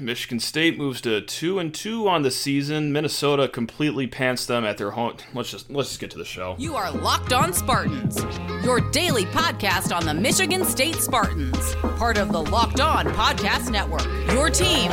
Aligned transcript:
Michigan 0.00 0.40
State 0.40 0.78
moves 0.78 1.00
to 1.02 1.20
two 1.20 1.58
and 1.58 1.74
two 1.74 2.08
on 2.08 2.22
the 2.22 2.30
season. 2.30 2.92
Minnesota 2.92 3.48
completely 3.48 4.06
pants 4.06 4.46
them 4.46 4.64
at 4.64 4.78
their 4.78 4.92
home. 4.92 5.16
Let's 5.34 5.50
just 5.50 5.70
let's 5.70 5.90
just 5.90 6.00
get 6.00 6.10
to 6.12 6.18
the 6.18 6.24
show. 6.24 6.56
You 6.58 6.76
are 6.76 6.90
Locked 6.90 7.32
On 7.32 7.52
Spartans, 7.52 8.22
your 8.64 8.80
daily 8.90 9.24
podcast 9.26 9.94
on 9.94 10.06
the 10.06 10.14
Michigan 10.14 10.64
State 10.64 10.96
Spartans, 10.96 11.74
part 11.98 12.18
of 12.18 12.32
the 12.32 12.42
Locked 12.42 12.80
On 12.80 13.06
Podcast 13.06 13.70
Network. 13.70 14.04
Your 14.32 14.50
team 14.50 14.90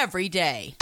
every 0.00 0.28
day. 0.28 0.74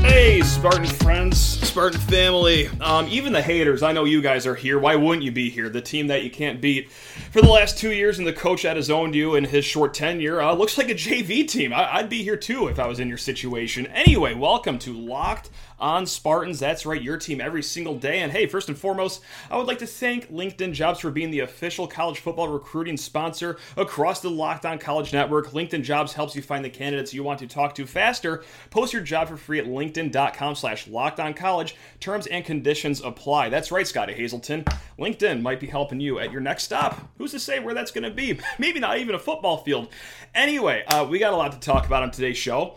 Hey, 0.00 0.40
Spartan 0.40 0.86
friends, 0.86 1.38
Spartan 1.38 2.00
family, 2.00 2.68
um, 2.80 3.06
even 3.08 3.32
the 3.32 3.42
haters. 3.42 3.82
I 3.82 3.92
know 3.92 4.04
you 4.04 4.22
guys 4.22 4.46
are 4.46 4.54
here. 4.54 4.78
Why 4.78 4.96
wouldn't 4.96 5.22
you 5.22 5.32
be 5.32 5.50
here? 5.50 5.68
The 5.68 5.82
team 5.82 6.06
that 6.06 6.24
you 6.24 6.30
can't 6.30 6.60
beat 6.60 6.88
for 7.30 7.42
the 7.42 7.48
last 7.48 7.78
two 7.78 7.92
years, 7.92 8.18
and 8.18 8.26
the 8.26 8.32
coach 8.32 8.62
that 8.62 8.76
has 8.76 8.90
owned 8.90 9.14
you 9.14 9.34
in 9.34 9.44
his 9.44 9.64
short 9.64 9.92
tenure 9.94 10.40
uh, 10.40 10.52
looks 10.54 10.78
like 10.78 10.88
a 10.88 10.94
JV 10.94 11.46
team. 11.46 11.72
I- 11.72 11.96
I'd 11.96 12.08
be 12.08 12.22
here 12.22 12.36
too 12.36 12.68
if 12.68 12.78
I 12.78 12.86
was 12.86 13.00
in 13.00 13.08
your 13.08 13.18
situation. 13.18 13.86
Anyway, 13.88 14.34
welcome 14.34 14.78
to 14.80 14.92
Locked 14.92 15.50
on 15.80 16.06
Spartans. 16.06 16.58
That's 16.58 16.86
right, 16.86 17.00
your 17.00 17.16
team 17.16 17.40
every 17.40 17.62
single 17.62 17.96
day. 17.96 18.20
And 18.20 18.32
hey, 18.32 18.46
first 18.46 18.68
and 18.68 18.78
foremost, 18.78 19.22
I 19.50 19.56
would 19.56 19.66
like 19.66 19.78
to 19.78 19.86
thank 19.86 20.30
LinkedIn 20.30 20.72
Jobs 20.72 21.00
for 21.00 21.10
being 21.10 21.30
the 21.30 21.40
official 21.40 21.86
college 21.86 22.18
football 22.20 22.48
recruiting 22.48 22.96
sponsor 22.96 23.58
across 23.76 24.20
the 24.20 24.30
Locked 24.30 24.66
On 24.66 24.78
College 24.78 25.12
Network. 25.12 25.50
LinkedIn 25.50 25.82
Jobs 25.82 26.12
helps 26.12 26.34
you 26.34 26.42
find 26.42 26.64
the 26.64 26.70
candidates 26.70 27.14
you 27.14 27.22
want 27.22 27.38
to 27.40 27.46
talk 27.46 27.74
to 27.76 27.86
faster. 27.86 28.42
Post 28.70 28.92
your 28.92 29.02
job 29.02 29.28
for 29.28 29.36
free 29.36 29.58
at 29.58 29.66
linkedin.com 29.66 30.54
slash 30.54 30.86
locked 30.88 31.18
college. 31.36 31.76
Terms 32.00 32.26
and 32.26 32.44
conditions 32.44 33.00
apply. 33.00 33.48
That's 33.48 33.72
right, 33.72 33.86
Scottie 33.86 34.14
Hazelton. 34.14 34.64
LinkedIn 34.98 35.42
might 35.42 35.60
be 35.60 35.66
helping 35.66 36.00
you 36.00 36.18
at 36.18 36.32
your 36.32 36.40
next 36.40 36.64
stop. 36.64 37.08
Who's 37.18 37.32
to 37.32 37.40
say 37.40 37.60
where 37.60 37.74
that's 37.74 37.90
going 37.90 38.04
to 38.04 38.10
be? 38.10 38.38
Maybe 38.58 38.80
not 38.80 38.98
even 38.98 39.14
a 39.14 39.18
football 39.18 39.58
field. 39.58 39.88
Anyway, 40.34 40.84
uh, 40.86 41.06
we 41.08 41.18
got 41.18 41.32
a 41.32 41.36
lot 41.36 41.52
to 41.52 41.60
talk 41.60 41.86
about 41.86 42.02
on 42.02 42.10
today's 42.10 42.36
show. 42.36 42.74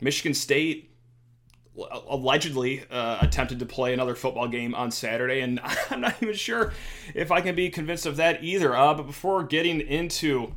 Michigan 0.00 0.34
State 0.34 0.89
allegedly 2.08 2.84
uh, 2.90 3.18
attempted 3.20 3.58
to 3.58 3.66
play 3.66 3.92
another 3.92 4.14
football 4.14 4.48
game 4.48 4.74
on 4.74 4.90
Saturday, 4.90 5.40
and 5.40 5.60
I'm 5.90 6.00
not 6.00 6.16
even 6.22 6.34
sure 6.34 6.72
if 7.14 7.30
I 7.30 7.40
can 7.40 7.54
be 7.54 7.70
convinced 7.70 8.06
of 8.06 8.16
that 8.16 8.42
either. 8.42 8.76
Uh, 8.76 8.94
but 8.94 9.04
before 9.04 9.44
getting 9.44 9.80
into 9.80 10.54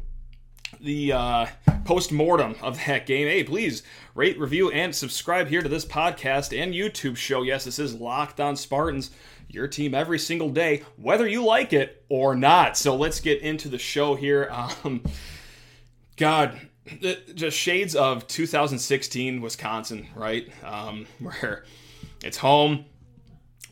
the 0.79 1.13
uh, 1.13 1.45
post 1.85 2.11
mortem 2.11 2.55
of 2.61 2.77
that 2.85 3.05
game, 3.05 3.27
hey, 3.27 3.44
please 3.44 3.83
rate, 4.16 4.39
review, 4.39 4.71
and 4.71 4.95
subscribe 4.95 5.47
here 5.47 5.61
to 5.61 5.69
this 5.69 5.85
podcast 5.85 6.57
and 6.57 6.73
YouTube 6.73 7.17
show. 7.17 7.41
Yes, 7.41 7.66
this 7.66 7.79
is 7.79 7.95
Locked 7.95 8.39
On 8.39 8.55
Spartans, 8.55 9.11
your 9.47 9.67
team 9.67 9.94
every 9.94 10.19
single 10.19 10.49
day, 10.49 10.83
whether 10.97 11.27
you 11.27 11.44
like 11.44 11.73
it 11.73 12.03
or 12.09 12.35
not. 12.35 12.77
So 12.77 12.95
let's 12.95 13.19
get 13.19 13.41
into 13.41 13.69
the 13.69 13.77
show 13.77 14.16
here. 14.16 14.49
Um, 14.83 15.03
God, 16.16 16.59
just 17.36 17.58
shades 17.58 17.95
of 17.95 18.28
2016 18.28 19.42
Wisconsin, 19.42 20.08
right? 20.16 20.50
Um, 20.64 21.08
where 21.20 21.64
it's 22.23 22.38
home, 22.38 22.86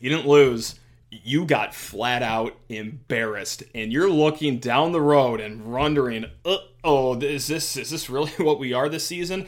you 0.00 0.10
didn't 0.10 0.26
lose, 0.26 0.78
you 1.10 1.44
got 1.44 1.74
flat 1.74 2.22
out 2.22 2.56
embarrassed, 2.68 3.62
and 3.74 3.92
you're 3.92 4.10
looking 4.10 4.58
down 4.58 4.92
the 4.92 5.00
road 5.00 5.40
and 5.40 5.70
wondering, 5.72 6.24
oh, 6.84 7.18
is 7.20 7.46
this 7.46 7.76
is 7.76 7.90
this 7.90 8.08
really 8.08 8.30
what 8.38 8.58
we 8.58 8.72
are 8.72 8.88
this 8.88 9.06
season? 9.06 9.46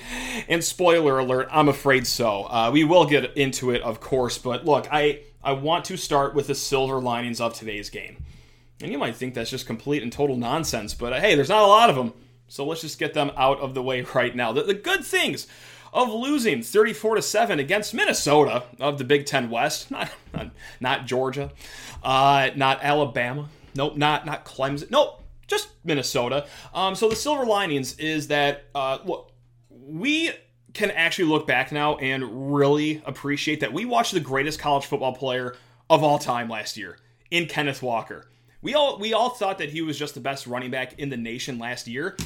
And 0.48 0.62
spoiler 0.62 1.18
alert, 1.18 1.48
I'm 1.50 1.68
afraid 1.68 2.06
so. 2.06 2.44
Uh, 2.44 2.70
we 2.72 2.84
will 2.84 3.06
get 3.06 3.36
into 3.36 3.70
it, 3.70 3.82
of 3.82 4.00
course, 4.00 4.36
but 4.36 4.64
look, 4.64 4.86
I 4.90 5.20
I 5.42 5.52
want 5.52 5.84
to 5.86 5.96
start 5.96 6.34
with 6.34 6.48
the 6.48 6.54
silver 6.54 7.00
linings 7.00 7.40
of 7.40 7.54
today's 7.54 7.90
game. 7.90 8.24
And 8.80 8.90
you 8.90 8.98
might 8.98 9.16
think 9.16 9.34
that's 9.34 9.50
just 9.50 9.66
complete 9.66 10.02
and 10.02 10.12
total 10.12 10.36
nonsense, 10.36 10.94
but 10.94 11.12
uh, 11.12 11.20
hey, 11.20 11.34
there's 11.34 11.48
not 11.48 11.62
a 11.62 11.66
lot 11.66 11.90
of 11.90 11.96
them. 11.96 12.12
So 12.54 12.64
let's 12.64 12.82
just 12.82 13.00
get 13.00 13.14
them 13.14 13.32
out 13.36 13.58
of 13.58 13.74
the 13.74 13.82
way 13.82 14.02
right 14.14 14.34
now. 14.34 14.52
The, 14.52 14.62
the 14.62 14.74
good 14.74 15.04
things 15.04 15.48
of 15.92 16.08
losing 16.12 16.62
34 16.62 17.16
to 17.16 17.22
7 17.22 17.58
against 17.58 17.92
Minnesota 17.92 18.62
of 18.78 18.96
the 18.96 19.02
Big 19.02 19.26
Ten 19.26 19.50
West, 19.50 19.90
not 19.90 20.08
not, 20.32 20.50
not 20.78 21.04
Georgia, 21.04 21.50
uh, 22.04 22.50
not 22.54 22.78
Alabama, 22.80 23.48
nope, 23.74 23.96
not 23.96 24.24
not 24.24 24.44
Clemson, 24.44 24.88
nope, 24.88 25.20
just 25.48 25.70
Minnesota. 25.82 26.46
Um, 26.72 26.94
so 26.94 27.08
the 27.08 27.16
silver 27.16 27.44
linings 27.44 27.98
is 27.98 28.28
that 28.28 28.66
uh, 28.72 28.98
we 29.68 30.30
can 30.74 30.92
actually 30.92 31.24
look 31.24 31.48
back 31.48 31.72
now 31.72 31.96
and 31.96 32.54
really 32.54 33.02
appreciate 33.04 33.58
that 33.60 33.72
we 33.72 33.84
watched 33.84 34.14
the 34.14 34.20
greatest 34.20 34.60
college 34.60 34.86
football 34.86 35.12
player 35.12 35.56
of 35.90 36.04
all 36.04 36.20
time 36.20 36.48
last 36.48 36.76
year 36.76 36.98
in 37.32 37.46
Kenneth 37.46 37.82
Walker. 37.82 38.28
We 38.62 38.74
all 38.74 39.00
we 39.00 39.12
all 39.12 39.30
thought 39.30 39.58
that 39.58 39.70
he 39.70 39.82
was 39.82 39.98
just 39.98 40.14
the 40.14 40.20
best 40.20 40.46
running 40.46 40.70
back 40.70 41.00
in 41.00 41.08
the 41.08 41.16
nation 41.16 41.58
last 41.58 41.88
year. 41.88 42.16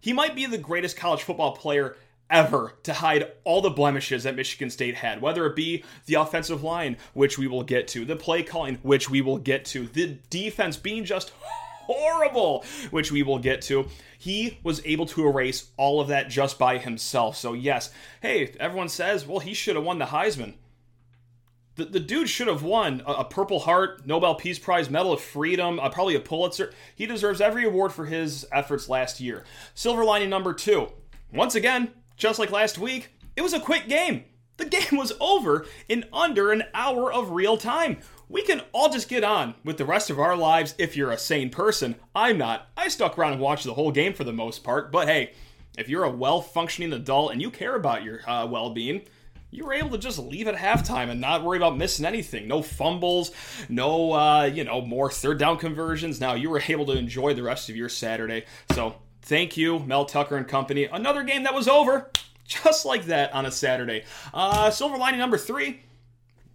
He 0.00 0.12
might 0.12 0.34
be 0.34 0.46
the 0.46 0.58
greatest 0.58 0.96
college 0.96 1.22
football 1.22 1.52
player 1.52 1.96
ever 2.28 2.74
to 2.82 2.92
hide 2.92 3.30
all 3.44 3.60
the 3.60 3.70
blemishes 3.70 4.24
that 4.24 4.34
Michigan 4.34 4.70
State 4.70 4.96
had, 4.96 5.20
whether 5.20 5.46
it 5.46 5.54
be 5.54 5.84
the 6.06 6.14
offensive 6.14 6.62
line, 6.62 6.96
which 7.14 7.38
we 7.38 7.46
will 7.46 7.62
get 7.62 7.86
to, 7.88 8.04
the 8.04 8.16
play 8.16 8.42
calling, 8.42 8.78
which 8.82 9.08
we 9.08 9.20
will 9.20 9.38
get 9.38 9.64
to, 9.66 9.86
the 9.86 10.18
defense 10.28 10.76
being 10.76 11.04
just 11.04 11.32
horrible, 11.86 12.64
which 12.90 13.12
we 13.12 13.22
will 13.22 13.38
get 13.38 13.62
to. 13.62 13.88
He 14.18 14.58
was 14.62 14.82
able 14.84 15.06
to 15.06 15.26
erase 15.26 15.68
all 15.76 16.00
of 16.00 16.08
that 16.08 16.28
just 16.28 16.58
by 16.58 16.78
himself. 16.78 17.36
So, 17.36 17.52
yes, 17.52 17.92
hey, 18.22 18.54
everyone 18.58 18.88
says, 18.88 19.26
well, 19.26 19.38
he 19.38 19.54
should 19.54 19.76
have 19.76 19.84
won 19.84 19.98
the 19.98 20.06
Heisman. 20.06 20.54
The, 21.76 21.84
the 21.84 22.00
dude 22.00 22.28
should 22.28 22.48
have 22.48 22.62
won 22.62 23.02
a, 23.06 23.12
a, 23.12 23.24
Purple 23.24 23.60
Heart, 23.60 24.06
Nobel 24.06 24.34
Peace 24.34 24.58
Prize, 24.58 24.88
Medal 24.90 25.12
of 25.12 25.20
Freedom, 25.20 25.78
uh, 25.78 25.90
probably 25.90 26.14
a 26.14 26.20
Pulitzer. 26.20 26.72
He 26.94 27.06
deserves 27.06 27.40
every 27.40 27.64
award 27.64 27.92
for 27.92 28.06
his 28.06 28.46
efforts 28.50 28.88
last 28.88 29.20
year. 29.20 29.44
Silver 29.74 30.04
lining 30.04 30.30
number 30.30 30.54
two. 30.54 30.88
Once 31.32 31.54
again, 31.54 31.92
just 32.16 32.38
like 32.38 32.50
last 32.50 32.78
week, 32.78 33.10
it 33.36 33.42
was 33.42 33.52
a 33.52 33.60
quick 33.60 33.88
game. 33.88 34.24
The 34.56 34.64
game 34.66 34.98
was 34.98 35.12
over 35.20 35.66
in 35.88 36.04
under 36.12 36.50
an 36.50 36.64
hour 36.72 37.12
of 37.12 37.32
real 37.32 37.58
time. 37.58 37.98
We 38.28 38.42
can 38.42 38.62
all 38.72 38.88
just 38.88 39.08
get 39.08 39.22
on 39.22 39.54
with 39.62 39.76
the 39.76 39.84
rest 39.84 40.08
of 40.10 40.18
our 40.18 40.34
lives 40.34 40.74
if 40.78 40.96
you're 40.96 41.10
a 41.10 41.18
sane 41.18 41.50
person. 41.50 41.96
I'm 42.14 42.38
not. 42.38 42.68
I 42.76 42.88
stuck 42.88 43.18
around 43.18 43.34
and 43.34 43.40
watched 43.40 43.64
the 43.64 43.74
whole 43.74 43.92
game 43.92 44.14
for 44.14 44.24
the 44.24 44.32
most 44.32 44.64
part, 44.64 44.90
but 44.90 45.08
hey, 45.08 45.32
if 45.76 45.88
you're 45.88 46.04
a 46.04 46.10
well 46.10 46.40
functioning 46.40 46.92
adult 46.92 47.32
and 47.32 47.42
you 47.42 47.50
care 47.50 47.76
about 47.76 48.02
your 48.02 48.28
uh, 48.28 48.46
well 48.46 48.70
being, 48.70 49.02
you 49.50 49.64
were 49.64 49.72
able 49.72 49.90
to 49.90 49.98
just 49.98 50.18
leave 50.18 50.48
at 50.48 50.56
halftime 50.56 51.08
and 51.08 51.20
not 51.20 51.42
worry 51.42 51.56
about 51.56 51.76
missing 51.76 52.04
anything. 52.04 52.48
No 52.48 52.62
fumbles, 52.62 53.30
no, 53.68 54.12
uh, 54.12 54.44
you 54.44 54.64
know, 54.64 54.80
more 54.80 55.10
third 55.10 55.38
down 55.38 55.58
conversions. 55.58 56.20
Now 56.20 56.34
you 56.34 56.50
were 56.50 56.62
able 56.68 56.86
to 56.86 56.92
enjoy 56.92 57.34
the 57.34 57.42
rest 57.42 57.68
of 57.70 57.76
your 57.76 57.88
Saturday. 57.88 58.44
So 58.72 58.96
thank 59.22 59.56
you, 59.56 59.78
Mel 59.78 60.04
Tucker 60.04 60.36
and 60.36 60.46
company. 60.46 60.84
Another 60.84 61.22
game 61.22 61.44
that 61.44 61.54
was 61.54 61.68
over 61.68 62.10
just 62.46 62.84
like 62.84 63.06
that 63.06 63.32
on 63.32 63.46
a 63.46 63.50
Saturday. 63.50 64.04
Uh, 64.32 64.70
silver 64.70 64.96
lining 64.96 65.20
number 65.20 65.38
three. 65.38 65.82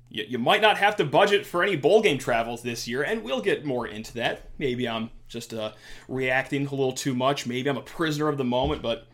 You, 0.09 0.25
you 0.27 0.37
might 0.37 0.61
not 0.61 0.77
have 0.77 0.95
to 0.97 1.05
budget 1.05 1.45
for 1.45 1.63
any 1.63 1.75
bowl 1.75 2.01
game 2.01 2.17
travels 2.17 2.61
this 2.61 2.87
year, 2.87 3.03
and 3.03 3.23
we'll 3.23 3.41
get 3.41 3.65
more 3.65 3.87
into 3.87 4.13
that. 4.15 4.49
Maybe 4.57 4.87
I'm 4.87 5.09
just 5.27 5.53
uh, 5.53 5.71
reacting 6.07 6.67
a 6.67 6.71
little 6.71 6.93
too 6.93 7.15
much. 7.15 7.47
Maybe 7.47 7.69
I'm 7.69 7.77
a 7.77 7.81
prisoner 7.81 8.27
of 8.27 8.37
the 8.37 8.43
moment, 8.43 8.81
but 8.81 9.07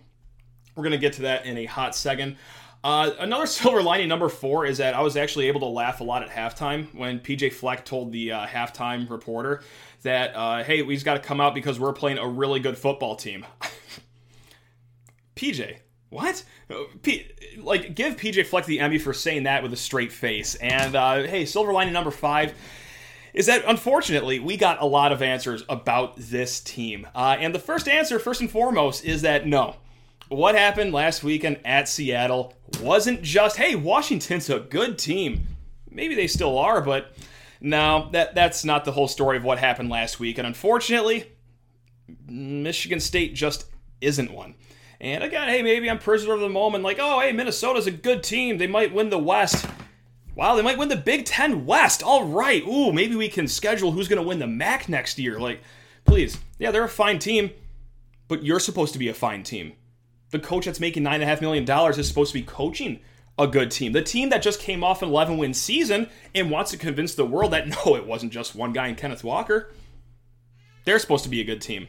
we're 0.75 0.83
going 0.83 0.91
to 0.91 0.97
get 0.97 1.13
to 1.13 1.23
that 1.23 1.45
in 1.45 1.57
a 1.57 1.65
hot 1.65 1.95
second. 1.95 2.37
Uh, 2.87 3.13
another 3.19 3.45
silver 3.47 3.83
lining, 3.83 4.07
number 4.07 4.29
four, 4.29 4.65
is 4.65 4.77
that 4.77 4.93
I 4.93 5.01
was 5.01 5.17
actually 5.17 5.49
able 5.49 5.59
to 5.59 5.65
laugh 5.65 5.99
a 5.99 6.05
lot 6.05 6.23
at 6.23 6.29
halftime 6.29 6.95
when 6.95 7.19
PJ 7.19 7.51
Fleck 7.51 7.83
told 7.83 8.13
the 8.13 8.31
uh, 8.31 8.47
halftime 8.47 9.09
reporter 9.09 9.61
that, 10.03 10.33
uh, 10.33 10.63
hey, 10.63 10.83
we've 10.83 11.03
got 11.03 11.15
to 11.15 11.19
come 11.19 11.41
out 11.41 11.53
because 11.53 11.81
we're 11.81 11.91
playing 11.91 12.17
a 12.17 12.25
really 12.25 12.61
good 12.61 12.77
football 12.77 13.17
team. 13.17 13.45
PJ, 15.35 15.79
what? 16.11 16.45
Uh, 16.71 16.83
P- 17.01 17.29
like, 17.57 17.93
give 17.93 18.15
PJ 18.15 18.45
Fleck 18.45 18.63
the 18.63 18.79
Emmy 18.79 18.99
for 18.99 19.11
saying 19.11 19.43
that 19.43 19.63
with 19.63 19.73
a 19.73 19.77
straight 19.77 20.13
face. 20.13 20.55
And 20.55 20.95
uh, 20.95 21.23
hey, 21.23 21.43
silver 21.43 21.73
lining 21.73 21.91
number 21.91 22.11
five 22.11 22.53
is 23.33 23.47
that 23.47 23.63
unfortunately 23.67 24.39
we 24.39 24.55
got 24.55 24.81
a 24.81 24.85
lot 24.85 25.11
of 25.11 25.21
answers 25.21 25.61
about 25.67 26.15
this 26.15 26.61
team. 26.61 27.05
Uh, 27.13 27.35
and 27.37 27.53
the 27.53 27.59
first 27.59 27.89
answer, 27.89 28.17
first 28.17 28.39
and 28.39 28.49
foremost, 28.49 29.03
is 29.03 29.23
that 29.23 29.45
no, 29.45 29.75
what 30.29 30.55
happened 30.55 30.93
last 30.93 31.23
weekend 31.23 31.59
at 31.63 31.87
Seattle 31.87 32.53
wasn't 32.81 33.21
just, 33.21 33.57
hey, 33.57 33.75
Washington's 33.75 34.49
a 34.49 34.59
good 34.59 34.97
team. 34.97 35.47
Maybe 35.89 36.15
they 36.15 36.27
still 36.27 36.57
are, 36.57 36.81
but 36.81 37.13
no, 37.61 38.09
that 38.11 38.35
that's 38.35 38.65
not 38.65 38.85
the 38.85 38.91
whole 38.91 39.07
story 39.07 39.37
of 39.37 39.43
what 39.43 39.57
happened 39.57 39.89
last 39.89 40.19
week. 40.19 40.37
And 40.37 40.45
unfortunately, 40.45 41.31
Michigan 42.27 42.99
State 42.99 43.33
just 43.33 43.65
isn't 44.01 44.31
one. 44.31 44.55
And 44.99 45.23
again, 45.23 45.47
hey, 45.47 45.61
maybe 45.61 45.89
I'm 45.89 45.99
prisoner 45.99 46.33
of 46.33 46.39
the 46.39 46.49
moment. 46.49 46.83
Like, 46.83 46.97
oh, 46.99 47.19
hey, 47.19 47.31
Minnesota's 47.31 47.87
a 47.87 47.91
good 47.91 48.23
team. 48.23 48.57
They 48.57 48.67
might 48.67 48.93
win 48.93 49.09
the 49.09 49.17
West. 49.17 49.65
Wow, 50.35 50.55
they 50.55 50.61
might 50.61 50.77
win 50.77 50.89
the 50.89 50.95
Big 50.95 51.25
Ten 51.25 51.65
West. 51.65 52.03
All 52.03 52.25
right. 52.25 52.65
Ooh, 52.67 52.91
maybe 52.91 53.15
we 53.15 53.29
can 53.29 53.47
schedule 53.47 53.91
who's 53.91 54.07
going 54.07 54.21
to 54.21 54.27
win 54.27 54.39
the 54.39 54.47
MAC 54.47 54.89
next 54.89 55.17
year. 55.17 55.39
Like, 55.39 55.61
please. 56.05 56.37
Yeah, 56.59 56.71
they're 56.71 56.83
a 56.83 56.89
fine 56.89 57.19
team, 57.19 57.51
but 58.27 58.43
you're 58.43 58.59
supposed 58.59 58.93
to 58.93 58.99
be 58.99 59.09
a 59.09 59.13
fine 59.13 59.43
team 59.43 59.73
the 60.31 60.39
coach 60.39 60.65
that's 60.65 60.79
making 60.79 61.03
nine 61.03 61.15
and 61.15 61.23
a 61.23 61.27
half 61.27 61.41
million 61.41 61.65
dollars 61.65 61.97
is 61.97 62.07
supposed 62.07 62.33
to 62.33 62.39
be 62.39 62.45
coaching 62.45 62.99
a 63.39 63.47
good 63.47 63.69
team. 63.71 63.91
The 63.91 64.01
team 64.01 64.29
that 64.29 64.41
just 64.41 64.59
came 64.59 64.83
off 64.83 65.01
an 65.01 65.09
11 65.09 65.37
win 65.37 65.53
season 65.53 66.09
and 66.33 66.49
wants 66.49 66.71
to 66.71 66.77
convince 66.77 67.15
the 67.15 67.25
world 67.25 67.53
that 67.53 67.67
no, 67.85 67.95
it 67.95 68.05
wasn't 68.05 68.33
just 68.33 68.55
one 68.55 68.73
guy 68.73 68.87
in 68.87 68.95
Kenneth 68.95 69.23
Walker. 69.23 69.71
They're 70.85 70.99
supposed 70.99 71.23
to 71.25 71.29
be 71.29 71.41
a 71.41 71.45
good 71.45 71.61
team. 71.61 71.87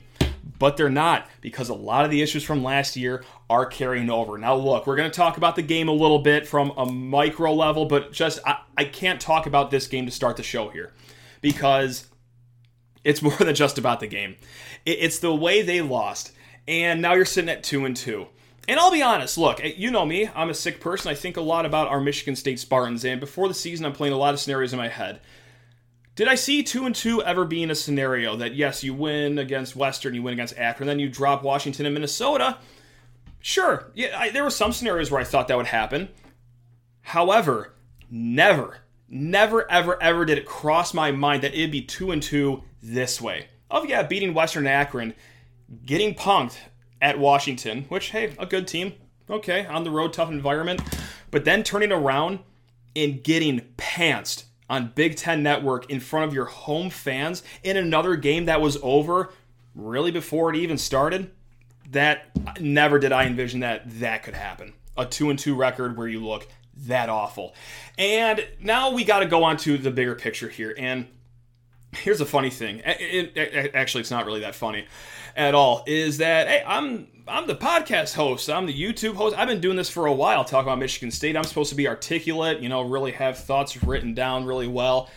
but 0.59 0.77
they're 0.77 0.91
not 0.91 1.29
because 1.41 1.69
a 1.69 1.75
lot 1.75 2.05
of 2.05 2.11
the 2.11 2.23
issues 2.23 2.43
from 2.43 2.63
last 2.63 2.97
year 2.97 3.25
are 3.49 3.67
carrying 3.67 4.11
over. 4.11 4.37
Now, 4.39 4.55
look, 4.55 4.87
we're 4.87 4.97
going 4.97 5.11
to 5.11 5.17
talk 5.17 5.37
about 5.37 5.57
the 5.57 5.63
game 5.63 5.89
a 5.89 5.93
little 5.93 6.19
bit 6.19 6.47
from 6.47 6.73
a 6.77 6.85
micro 6.87 7.53
level, 7.55 7.87
but 7.87 8.13
just 8.13 8.41
I, 8.47 8.59
I 8.77 8.85
can't 8.85 9.21
talk 9.21 9.47
about 9.47 9.71
this 9.71 9.87
game 9.87 10.07
to 10.07 10.13
start 10.13 10.37
the 10.37 10.43
show 10.43 10.69
here 10.69 10.93
because 11.41 12.07
it's 13.05 13.23
more 13.23 13.37
than 13.37 13.55
just 13.55 13.79
about 13.79 14.01
the 14.01 14.07
game. 14.07 14.37
It, 14.85 14.99
it's 15.01 15.19
the 15.19 15.35
way 15.35 15.63
they 15.63 15.81
lost, 15.81 16.33
and 16.69 17.01
now 17.01 17.15
you're 17.15 17.25
sitting 17.25 17.49
at 17.51 17.65
two 17.65 17.87
and 17.87 17.97
two. 17.97 18.29
And 18.69 18.79
I'll 18.79 18.93
be 18.93 19.03
honest, 19.03 19.39
look, 19.39 19.65
eh, 19.65 19.73
you 19.77 19.91
know 19.91 20.05
me, 20.05 20.29
I'm 20.35 20.51
a 20.51 20.55
sick 20.55 20.79
person. 20.79 21.11
I 21.11 21.15
think 21.15 21.39
a 21.39 21.41
lot 21.41 21.65
about 21.65 21.89
our 21.89 22.01
Michigan 22.01 22.37
State 22.37 22.61
Spartans, 22.61 23.05
and 23.05 23.19
before 23.19 23.49
the 23.49 23.55
season, 23.55 23.87
I'm 23.87 23.95
playing 23.95 24.13
a 24.13 24.19
lot 24.19 24.35
of 24.35 24.41
scenarios 24.41 24.75
in 24.75 24.79
my 24.79 24.89
head. 24.89 25.21
Did 26.15 26.29
I 26.29 26.35
see 26.35 26.63
two 26.63 26.85
and 26.85 26.95
two 26.95 27.23
ever 27.23 27.45
being 27.45 27.71
a 27.71 27.75
scenario 27.75 28.37
that 28.37 28.55
yes, 28.55 28.85
you 28.85 28.93
win 28.93 29.39
against 29.39 29.75
Western, 29.75 30.15
you 30.15 30.23
win 30.23 30.35
against 30.35 30.59
Akron, 30.59 30.87
then 30.87 30.99
you 30.99 31.09
drop 31.09 31.43
Washington 31.43 31.87
and 31.87 31.95
Minnesota? 31.95 32.59
Sure, 33.41 33.91
yeah, 33.95 34.19
I, 34.19 34.31
there 34.31 34.45
were 34.45 34.51
some 34.51 34.73
scenarios 34.73 35.11
where 35.11 35.21
I 35.21 35.25
thought 35.25 35.49
that 35.49 35.57
would 35.57 35.67
happen. 35.67 36.09
However, 37.01 37.73
never, 38.11 38.81
never, 39.09 39.71
ever, 39.71 40.03
ever 40.03 40.27
did 40.27 40.37
it 40.37 40.45
cross 40.45 40.93
my 40.93 41.13
mind 41.13 41.43
that 41.43 41.55
it'd 41.55 41.71
be 41.71 41.83
two 41.83 42.11
and 42.11 42.23
two 42.23 42.65
this 42.83 43.19
way. 43.19 43.47
Oh 43.71 43.85
yeah, 43.85 44.03
beating 44.03 44.35
Western 44.35 44.67
Akron, 44.67 45.15
getting 45.85 46.15
punked 46.15 46.57
at 47.01 47.19
Washington, 47.19 47.85
which 47.89 48.11
hey, 48.11 48.35
a 48.39 48.47
good 48.47 48.67
team. 48.67 48.95
Okay, 49.31 49.67
on 49.67 49.85
the 49.85 49.91
road, 49.91 50.13
tough 50.13 50.31
environment, 50.31 50.81
but 51.31 51.45
then 51.45 51.63
turning 51.63 51.93
around 51.93 52.41
and 52.97 53.23
getting 53.23 53.61
pantsed 53.77 54.45
on 54.71 54.93
Big 54.95 55.17
Ten 55.17 55.43
Network 55.43 55.91
in 55.91 56.01
front 56.01 56.27
of 56.27 56.35
your 56.35 56.47
home 56.47 56.91
fans 56.91 57.43
in 57.63 57.77
another 57.77 58.17
game 58.17 58.47
that 58.47 58.61
was 58.61 58.79
over 58.83 59.31
really 59.75 60.11
before 60.11 60.51
it 60.51 60.57
even 60.57 60.79
started. 60.79 61.31
That 61.91 62.61
never 62.61 62.99
did 62.99 63.13
I 63.13 63.25
envision 63.25 63.61
that 63.61 63.83
that 64.01 64.23
could 64.23 64.35
happen. 64.35 64.75
A 64.97 65.07
two 65.07 65.31
and 65.31 65.39
two 65.39 65.55
record 65.55 65.97
where 65.97 66.09
you 66.09 66.25
look 66.25 66.49
that 66.87 67.09
awful. 67.09 67.55
And 67.97 68.47
now 68.61 68.93
we 68.93 69.05
got 69.05 69.21
to 69.21 69.27
go 69.27 69.45
on 69.45 69.57
to 69.59 69.79
the 69.79 69.91
bigger 69.91 70.15
picture 70.15 70.49
here. 70.49 70.75
And 70.77 71.07
here's 71.93 72.21
a 72.21 72.27
funny 72.27 72.51
thing. 72.51 72.83
It, 72.85 73.37
it, 73.37 73.75
actually, 73.75 74.03
it's 74.03 74.11
not 74.11 74.27
really 74.27 74.41
that 74.41 74.55
funny 74.55 74.87
at 75.37 75.55
all. 75.55 75.85
Is 75.87 76.19
that 76.19 76.49
hey, 76.49 76.63
I'm 76.67 77.09
I'm 77.27 77.47
the 77.47 77.55
podcast 77.55 78.15
host. 78.15 78.49
I'm 78.49 78.67
the 78.67 78.75
YouTube 78.75 79.15
host. 79.15 79.37
I've 79.37 79.49
been 79.49 79.61
doing 79.61 79.77
this 79.77 79.91
for 79.91 80.07
a 80.07 80.13
while, 80.13 80.45
talking 80.45 80.69
about 80.69 80.79
Michigan 80.79 81.11
State. 81.11 81.37
I'm 81.37 81.45
supposed 81.45 81.71
to 81.71 81.77
be 81.77 81.89
articulate, 81.89 82.61
you 82.61 82.69
know, 82.69 82.83
really 82.83 83.13
have 83.13 83.39
thoughts 83.39 83.83
written 83.83 84.15
down 84.15 84.45
really 84.45 84.69
well. 84.69 85.11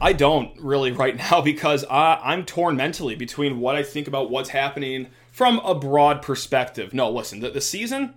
I 0.00 0.12
don't 0.12 0.58
really 0.60 0.92
right 0.92 1.16
now 1.30 1.40
because 1.40 1.84
I, 1.84 2.20
I'm 2.22 2.44
torn 2.44 2.76
mentally 2.76 3.14
between 3.14 3.60
what 3.60 3.74
I 3.74 3.82
think 3.82 4.08
about 4.08 4.30
what's 4.30 4.50
happening 4.50 5.08
from 5.32 5.58
a 5.60 5.74
broad 5.74 6.22
perspective. 6.22 6.92
No, 6.92 7.10
listen, 7.10 7.40
the, 7.40 7.50
the 7.50 7.60
season 7.60 8.14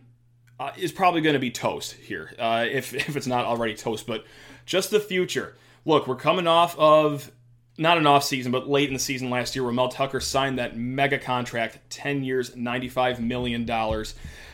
uh, 0.60 0.72
is 0.78 0.92
probably 0.92 1.22
going 1.22 1.34
to 1.34 1.40
be 1.40 1.52
toast 1.52 1.94
here, 1.94 2.34
uh, 2.38 2.66
if, 2.70 2.94
if 3.10 3.16
it's 3.16 3.28
not 3.28 3.46
already 3.46 3.76
toast, 3.76 4.06
but 4.06 4.26
just 4.66 4.92
the 4.92 5.00
future. 5.00 5.56
Look, 5.86 6.08
we're 6.08 6.16
coming 6.16 6.46
off 6.46 6.78
of 6.78 7.32
not 7.78 7.98
an 7.98 8.06
off 8.06 8.24
season, 8.24 8.52
but 8.52 8.70
late 8.70 8.88
in 8.88 8.94
the 8.94 9.00
season 9.00 9.30
last 9.30 9.56
year, 9.56 9.64
where 9.64 9.74
Mel 9.74 9.90
Tucker 9.90 10.20
signed 10.20 10.60
that 10.60 10.78
mega 10.78 11.18
contract, 11.18 11.80
10 11.90 12.24
years, 12.24 12.52
$95 12.52 13.20
million, 13.20 13.70
uh, 13.70 13.96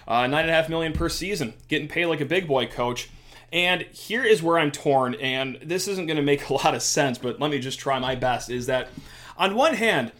9.5 0.07 0.69
million 0.69 0.93
per 0.93 1.09
season, 1.09 1.53
getting 1.67 1.87
paid 1.87 2.05
like 2.05 2.21
a 2.21 2.25
big 2.25 2.47
boy 2.47 2.67
coach. 2.67 3.09
And 3.51 3.81
here 3.83 4.23
is 4.23 4.43
where 4.43 4.59
I'm 4.59 4.71
torn, 4.71 5.15
and 5.15 5.57
this 5.63 5.87
isn't 5.87 6.05
going 6.05 6.17
to 6.17 6.23
make 6.23 6.49
a 6.49 6.53
lot 6.53 6.75
of 6.75 6.81
sense, 6.81 7.17
but 7.17 7.39
let 7.39 7.49
me 7.49 7.59
just 7.59 7.79
try 7.79 7.97
my 7.99 8.15
best. 8.15 8.49
Is 8.49 8.67
that 8.67 8.89
on 9.37 9.55
one 9.55 9.73
hand, 9.73 10.11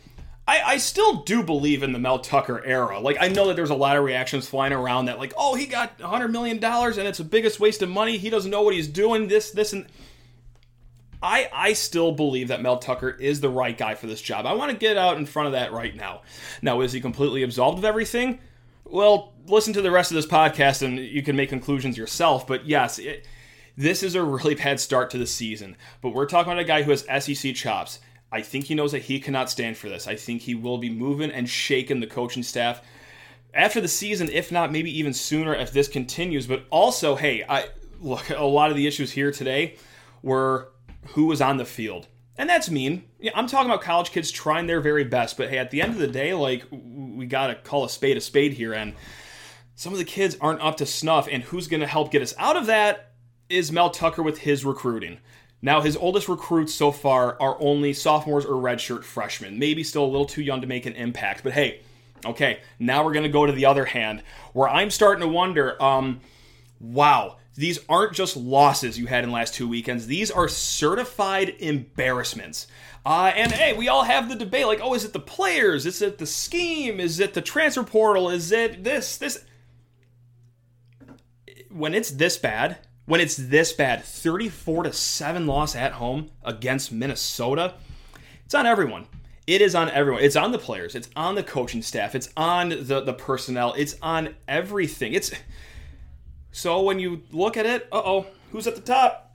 I, 0.47 0.61
I, 0.61 0.77
still 0.77 1.23
do 1.23 1.43
believe 1.43 1.83
in 1.83 1.91
the 1.91 1.99
Mel 1.99 2.19
Tucker 2.19 2.63
era. 2.63 3.01
Like, 3.01 3.17
I 3.19 3.27
know 3.27 3.47
that 3.47 3.57
there's 3.57 3.69
a 3.69 3.75
lot 3.75 3.97
of 3.97 4.05
reactions 4.05 4.47
flying 4.47 4.71
around 4.71 5.05
that, 5.05 5.17
like, 5.17 5.33
oh, 5.37 5.55
he 5.55 5.65
got 5.65 5.99
$100 5.99 6.31
million 6.31 6.63
and 6.63 6.99
it's 6.99 7.17
the 7.17 7.25
biggest 7.25 7.59
waste 7.59 7.81
of 7.81 7.89
money. 7.89 8.17
He 8.17 8.29
doesn't 8.29 8.49
know 8.49 8.61
what 8.61 8.73
he's 8.73 8.87
doing, 8.87 9.27
this, 9.27 9.51
this, 9.51 9.73
and. 9.73 9.85
I, 11.21 11.49
I 11.51 11.73
still 11.73 12.11
believe 12.11 12.49
that 12.49 12.61
Mel 12.61 12.77
Tucker 12.77 13.09
is 13.09 13.41
the 13.41 13.49
right 13.49 13.77
guy 13.77 13.95
for 13.95 14.07
this 14.07 14.21
job. 14.21 14.45
I 14.45 14.53
want 14.53 14.71
to 14.71 14.77
get 14.77 14.97
out 14.97 15.17
in 15.17 15.25
front 15.25 15.47
of 15.47 15.53
that 15.53 15.71
right 15.71 15.95
now. 15.95 16.21
Now, 16.61 16.81
is 16.81 16.93
he 16.93 17.01
completely 17.01 17.43
absolved 17.43 17.79
of 17.79 17.85
everything? 17.85 18.39
Well, 18.85 19.33
listen 19.47 19.73
to 19.73 19.81
the 19.81 19.91
rest 19.91 20.11
of 20.11 20.15
this 20.15 20.27
podcast 20.27 20.83
and 20.83 20.99
you 20.99 21.23
can 21.23 21.35
make 21.35 21.49
conclusions 21.49 21.97
yourself. 21.97 22.45
But 22.45 22.67
yes, 22.67 22.99
it, 22.99 23.25
this 23.75 24.03
is 24.03 24.15
a 24.15 24.23
really 24.23 24.55
bad 24.63 24.79
start 24.79 25.09
to 25.11 25.17
the 25.17 25.27
season. 25.27 25.75
But 26.01 26.13
we're 26.13 26.27
talking 26.27 26.51
about 26.51 26.61
a 26.61 26.67
guy 26.67 26.83
who 26.83 26.91
has 26.91 27.05
SEC 27.23 27.55
chops. 27.55 27.99
I 28.31 28.41
think 28.41 28.65
he 28.65 28.75
knows 28.75 28.91
that 28.91 29.03
he 29.03 29.19
cannot 29.19 29.49
stand 29.49 29.77
for 29.77 29.89
this. 29.89 30.07
I 30.07 30.15
think 30.15 30.41
he 30.41 30.53
will 30.53 30.77
be 30.77 30.89
moving 30.89 31.31
and 31.31 31.49
shaking 31.49 31.99
the 31.99 32.07
coaching 32.07 32.43
staff 32.43 32.81
after 33.53 33.81
the 33.81 33.87
season, 33.87 34.29
if 34.29 34.51
not 34.51 34.71
maybe 34.71 34.97
even 34.99 35.13
sooner 35.13 35.55
if 35.55 35.71
this 35.71 35.87
continues. 35.87 36.45
But 36.45 36.65
also, 36.69 37.15
hey, 37.15 37.43
I 37.47 37.69
look 38.01 38.29
a 38.29 38.43
lot 38.43 38.69
of 38.69 38.75
the 38.75 38.85
issues 38.85 39.11
here 39.11 39.31
today 39.31 39.77
were 40.21 40.69
who 41.09 41.25
was 41.25 41.41
on 41.41 41.57
the 41.57 41.65
field. 41.65 42.07
And 42.37 42.49
that's 42.49 42.69
mean. 42.69 43.05
Yeah, 43.19 43.31
I'm 43.33 43.47
talking 43.47 43.69
about 43.69 43.81
college 43.81 44.11
kids 44.11 44.29
trying 44.29 44.67
their 44.67 44.81
very 44.81 45.03
best, 45.03 45.37
but 45.37 45.49
hey, 45.49 45.57
at 45.57 45.71
the 45.71 45.81
end 45.81 45.93
of 45.93 45.99
the 45.99 46.07
day, 46.07 46.33
like 46.33 46.65
we 46.71 47.25
got 47.25 47.47
to 47.47 47.55
call 47.55 47.83
a 47.83 47.89
spade 47.89 48.17
a 48.17 48.21
spade 48.21 48.53
here 48.53 48.73
and 48.73 48.93
some 49.75 49.93
of 49.93 49.99
the 49.99 50.05
kids 50.05 50.37
aren't 50.41 50.61
up 50.61 50.77
to 50.77 50.85
snuff 50.85 51.27
and 51.31 51.43
who's 51.43 51.67
to 51.81 51.87
help 51.87 52.11
get 52.11 52.21
us 52.21 52.33
out 52.37 52.57
of 52.57 52.65
that 52.65 53.11
is 53.49 53.71
Mel 53.71 53.89
Tucker 53.89 54.23
with 54.23 54.39
his 54.39 54.65
recruiting. 54.65 55.19
Now, 55.61 55.81
his 55.81 55.97
oldest 55.97 56.27
recruits 56.27 56.73
so 56.73 56.91
far 56.91 57.39
are 57.41 57.57
only 57.59 57.93
sophomores 57.93 58.45
or 58.45 58.61
redshirt 58.61 59.03
freshmen, 59.03 59.57
maybe 59.57 59.83
still 59.83 60.03
a 60.03 60.05
little 60.05 60.25
too 60.25 60.43
young 60.43 60.61
to 60.61 60.67
make 60.67 60.85
an 60.85 60.93
impact. 60.93 61.43
But 61.43 61.53
hey, 61.53 61.81
okay, 62.25 62.59
now 62.77 63.03
we're 63.03 63.13
to 63.23 63.29
go 63.29 63.45
to 63.45 63.51
the 63.51 63.65
other 63.65 63.85
hand, 63.85 64.21
where 64.53 64.69
I'm 64.69 64.91
starting 64.91 65.21
to 65.21 65.27
wonder 65.27 65.81
um, 65.81 66.21
wow, 66.79 67.36
these 67.57 67.79
aren't 67.89 68.13
just 68.13 68.37
losses 68.37 68.97
you 68.97 69.07
had 69.07 69.23
in 69.23 69.31
last 69.31 69.55
two 69.55 69.67
weekends, 69.67 70.07
these 70.07 70.31
are 70.31 70.47
certified 70.47 71.55
embarrassments. 71.59 72.67
Uh, 73.05 73.31
and 73.35 73.51
hey, 73.51 73.73
we 73.73 73.87
all 73.87 74.03
have 74.03 74.29
the 74.29 74.35
debate 74.35 74.67
like, 74.67 74.79
oh, 74.81 74.93
is 74.93 75.03
it 75.03 75.13
the 75.13 75.19
players? 75.19 75.85
Is 75.85 76.01
it 76.01 76.19
the 76.19 76.25
scheme? 76.25 76.99
Is 76.99 77.19
it 77.19 77.33
the 77.33 77.41
transfer 77.41 77.83
portal? 77.83 78.29
Is 78.29 78.51
it 78.51 78.83
this, 78.83 79.17
this? 79.17 79.43
When 81.69 81.93
it's 81.93 82.11
this 82.11 82.37
bad, 82.37 82.77
when 83.05 83.21
it's 83.21 83.35
this 83.35 83.73
bad 83.73 84.03
34 84.03 84.83
to 84.83 84.93
7 84.93 85.47
loss 85.47 85.75
at 85.75 85.93
home 85.93 86.29
against 86.43 86.91
Minnesota, 86.91 87.73
it's 88.45 88.53
on 88.53 88.65
everyone. 88.65 89.07
It 89.47 89.61
is 89.61 89.73
on 89.73 89.89
everyone. 89.89 90.21
It's 90.21 90.35
on 90.35 90.51
the 90.51 90.59
players. 90.59 90.93
It's 90.93 91.09
on 91.15 91.35
the 91.35 91.43
coaching 91.43 91.81
staff. 91.81 92.13
It's 92.13 92.29
on 92.35 92.69
the, 92.69 93.01
the 93.01 93.13
personnel. 93.13 93.73
It's 93.77 93.95
on 94.01 94.35
everything. 94.47 95.13
It's 95.13 95.31
so 96.57 96.81
when 96.81 96.97
you 96.97 97.21
look 97.31 97.55
at 97.55 97.67
it, 97.67 97.87
uh 97.91 98.01
oh, 98.03 98.25
who's 98.51 98.65
at 98.65 98.73
the 98.75 98.81
top? 98.81 99.31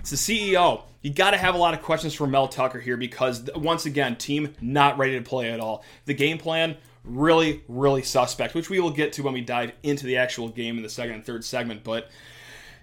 It's 0.00 0.10
the 0.10 0.16
CEO. 0.16 0.82
You 1.00 1.10
got 1.10 1.30
to 1.30 1.38
have 1.38 1.54
a 1.54 1.58
lot 1.58 1.72
of 1.72 1.80
questions 1.80 2.12
for 2.12 2.26
Mel 2.26 2.46
Tucker 2.46 2.78
here 2.78 2.98
because, 2.98 3.48
once 3.56 3.86
again, 3.86 4.16
team 4.16 4.52
not 4.60 4.98
ready 4.98 5.16
to 5.16 5.24
play 5.24 5.50
at 5.50 5.60
all. 5.60 5.82
The 6.04 6.12
game 6.12 6.36
plan, 6.36 6.76
really, 7.04 7.64
really 7.68 8.02
suspect, 8.02 8.54
which 8.54 8.68
we 8.68 8.80
will 8.80 8.90
get 8.90 9.14
to 9.14 9.22
when 9.22 9.32
we 9.32 9.40
dive 9.40 9.72
into 9.82 10.04
the 10.04 10.18
actual 10.18 10.50
game 10.50 10.76
in 10.76 10.82
the 10.82 10.90
second 10.90 11.14
and 11.14 11.24
third 11.24 11.42
segment. 11.42 11.84
But 11.84 12.10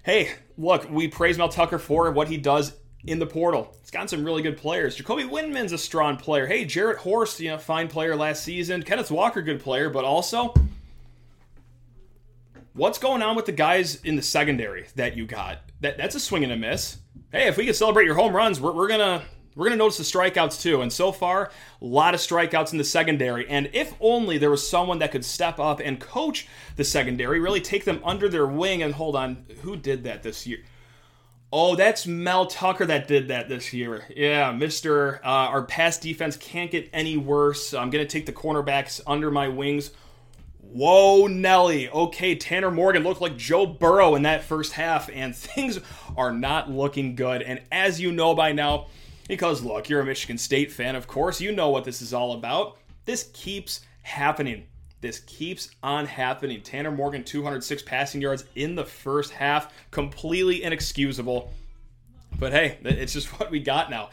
hey, 0.02 0.32
look, 0.58 0.90
we 0.90 1.06
praise 1.06 1.38
Mel 1.38 1.48
Tucker 1.48 1.78
for 1.78 2.10
what 2.10 2.26
he 2.26 2.38
does 2.38 2.72
in 3.04 3.20
the 3.20 3.26
portal. 3.26 3.72
He's 3.82 3.92
gotten 3.92 4.08
some 4.08 4.24
really 4.24 4.42
good 4.42 4.56
players. 4.56 4.96
Jacoby 4.96 5.22
Windmon's 5.22 5.70
a 5.70 5.78
strong 5.78 6.16
player. 6.16 6.48
Hey, 6.48 6.64
Jarrett 6.64 6.98
Horst, 6.98 7.38
you 7.38 7.50
know, 7.50 7.58
fine 7.58 7.86
player 7.86 8.16
last 8.16 8.42
season. 8.42 8.82
Kenneth 8.82 9.12
Walker, 9.12 9.42
good 9.42 9.60
player, 9.60 9.90
but 9.90 10.04
also 10.04 10.52
what's 12.72 12.98
going 12.98 13.22
on 13.22 13.36
with 13.36 13.46
the 13.46 13.52
guys 13.52 14.02
in 14.02 14.16
the 14.16 14.22
secondary 14.22 14.86
that 14.96 15.16
you 15.16 15.26
got? 15.26 15.58
That 15.80 15.98
that's 15.98 16.14
a 16.14 16.20
swing 16.20 16.44
and 16.44 16.52
a 16.52 16.56
miss. 16.56 16.98
Hey, 17.32 17.46
if 17.46 17.56
we 17.56 17.64
can 17.64 17.74
celebrate 17.74 18.04
your 18.04 18.14
home 18.14 18.34
runs, 18.34 18.60
we're, 18.60 18.72
we're 18.72 18.88
gonna 18.88 19.22
we're 19.54 19.66
gonna 19.66 19.76
notice 19.76 19.98
the 19.98 20.04
strikeouts 20.04 20.60
too. 20.60 20.80
And 20.82 20.92
so 20.92 21.12
far, 21.12 21.50
a 21.80 21.84
lot 21.84 22.14
of 22.14 22.20
strikeouts 22.20 22.72
in 22.72 22.78
the 22.78 22.84
secondary. 22.84 23.48
And 23.48 23.70
if 23.72 23.94
only 24.00 24.38
there 24.38 24.50
was 24.50 24.68
someone 24.68 24.98
that 25.00 25.12
could 25.12 25.24
step 25.24 25.58
up 25.58 25.80
and 25.80 26.00
coach 26.00 26.48
the 26.76 26.84
secondary, 26.84 27.40
really 27.40 27.60
take 27.60 27.84
them 27.84 28.00
under 28.04 28.28
their 28.28 28.46
wing. 28.46 28.82
And 28.82 28.94
hold 28.94 29.16
on, 29.16 29.44
who 29.62 29.76
did 29.76 30.04
that 30.04 30.22
this 30.22 30.46
year? 30.46 30.60
Oh, 31.52 31.74
that's 31.74 32.06
Mel 32.06 32.46
Tucker 32.46 32.86
that 32.86 33.08
did 33.08 33.26
that 33.26 33.48
this 33.48 33.72
year. 33.72 34.04
Yeah, 34.14 34.52
Mister. 34.52 35.16
Uh, 35.24 35.48
our 35.50 35.62
pass 35.62 35.98
defense 35.98 36.36
can't 36.36 36.70
get 36.70 36.88
any 36.92 37.16
worse. 37.16 37.74
I'm 37.74 37.90
gonna 37.90 38.06
take 38.06 38.26
the 38.26 38.32
cornerbacks 38.32 39.00
under 39.06 39.30
my 39.30 39.48
wings. 39.48 39.90
Whoa, 40.72 41.26
Nelly. 41.26 41.88
Okay, 41.88 42.36
Tanner 42.36 42.70
Morgan 42.70 43.02
looked 43.02 43.20
like 43.20 43.36
Joe 43.36 43.66
Burrow 43.66 44.14
in 44.14 44.22
that 44.22 44.44
first 44.44 44.72
half, 44.72 45.10
and 45.12 45.34
things 45.36 45.80
are 46.16 46.32
not 46.32 46.70
looking 46.70 47.16
good. 47.16 47.42
And 47.42 47.60
as 47.72 48.00
you 48.00 48.12
know 48.12 48.34
by 48.34 48.52
now, 48.52 48.86
because 49.26 49.62
look, 49.62 49.88
you're 49.88 50.00
a 50.00 50.04
Michigan 50.04 50.38
State 50.38 50.70
fan, 50.70 50.94
of 50.94 51.08
course, 51.08 51.40
you 51.40 51.50
know 51.50 51.70
what 51.70 51.84
this 51.84 52.00
is 52.00 52.14
all 52.14 52.34
about. 52.34 52.76
This 53.04 53.30
keeps 53.32 53.80
happening. 54.02 54.66
This 55.00 55.20
keeps 55.20 55.70
on 55.82 56.06
happening. 56.06 56.60
Tanner 56.62 56.90
Morgan, 56.92 57.24
206 57.24 57.82
passing 57.82 58.20
yards 58.20 58.44
in 58.54 58.74
the 58.76 58.84
first 58.84 59.32
half, 59.32 59.72
completely 59.90 60.62
inexcusable. 60.62 61.52
But 62.38 62.52
hey, 62.52 62.78
it's 62.84 63.12
just 63.12 63.28
what 63.40 63.50
we 63.50 63.58
got 63.58 63.90
now. 63.90 64.10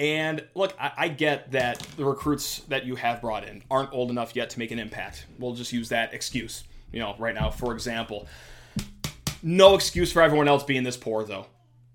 And 0.00 0.42
look, 0.54 0.74
I, 0.80 0.92
I, 0.96 1.08
get 1.08 1.52
that 1.52 1.78
the 1.98 2.06
recruits 2.06 2.60
that 2.68 2.86
you 2.86 2.96
have 2.96 3.20
brought 3.20 3.46
in 3.46 3.62
aren't 3.70 3.92
old 3.92 4.08
enough 4.08 4.34
yet 4.34 4.48
to 4.48 4.58
make 4.58 4.70
an 4.70 4.78
impact. 4.78 5.26
We'll 5.38 5.52
just 5.52 5.74
use 5.74 5.90
that 5.90 6.14
excuse, 6.14 6.64
you 6.90 7.00
know, 7.00 7.14
right 7.18 7.34
now, 7.34 7.50
for 7.50 7.74
example. 7.74 8.26
No 9.42 9.74
excuse 9.74 10.10
for 10.10 10.22
everyone 10.22 10.48
else 10.48 10.64
being 10.64 10.84
this 10.84 10.96
poor, 10.96 11.22
though. 11.24 11.44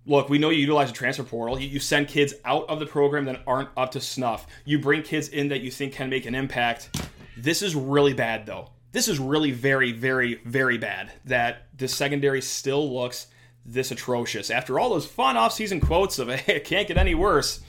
Look, 0.06 0.30
we 0.30 0.38
know 0.38 0.52
you 0.52 0.60
utilize 0.60 0.92
a 0.92 0.94
transfer 0.94 1.24
portal. 1.24 1.60
You, 1.60 1.80
send 1.80 2.08
kids 2.08 2.36
out 2.46 2.70
of 2.70 2.78
the 2.80 2.86
program 2.86 3.26
that 3.26 3.42
aren't 3.48 3.70
up 3.76 3.90
to 3.94 4.02
snuff. 4.02 4.46
You 4.66 4.78
bring 4.78 5.02
kids 5.02 5.30
in 5.30 5.48
that 5.48 5.62
you 5.62 5.72
think 5.72 5.94
can 5.94 6.08
make 6.08 6.28
an 6.28 6.36
impact. 6.36 7.08
This 7.36 7.64
is 7.64 7.76
really 7.76 8.14
bad, 8.14 8.46
though. 8.46 8.70
This 8.92 9.08
is 9.08 9.18
really 9.18 9.50
very, 9.50 9.94
very, 9.94 10.36
very 10.46 10.78
bad 10.78 11.12
that 11.26 11.70
the 11.76 11.88
secondary 11.88 12.44
still 12.44 12.94
looks 12.94 13.26
this 13.66 13.90
atrocious. 13.90 14.52
After 14.52 14.80
all 14.80 14.92
those 14.92 15.08
fun 15.08 15.38
offseason 15.38 15.82
quotes 15.82 16.20
of, 16.20 16.30
hey, 16.42 16.58
it 16.58 16.66
can't 16.66 16.88
get 16.88 16.98
any 16.98 17.16
worse. 17.16 17.62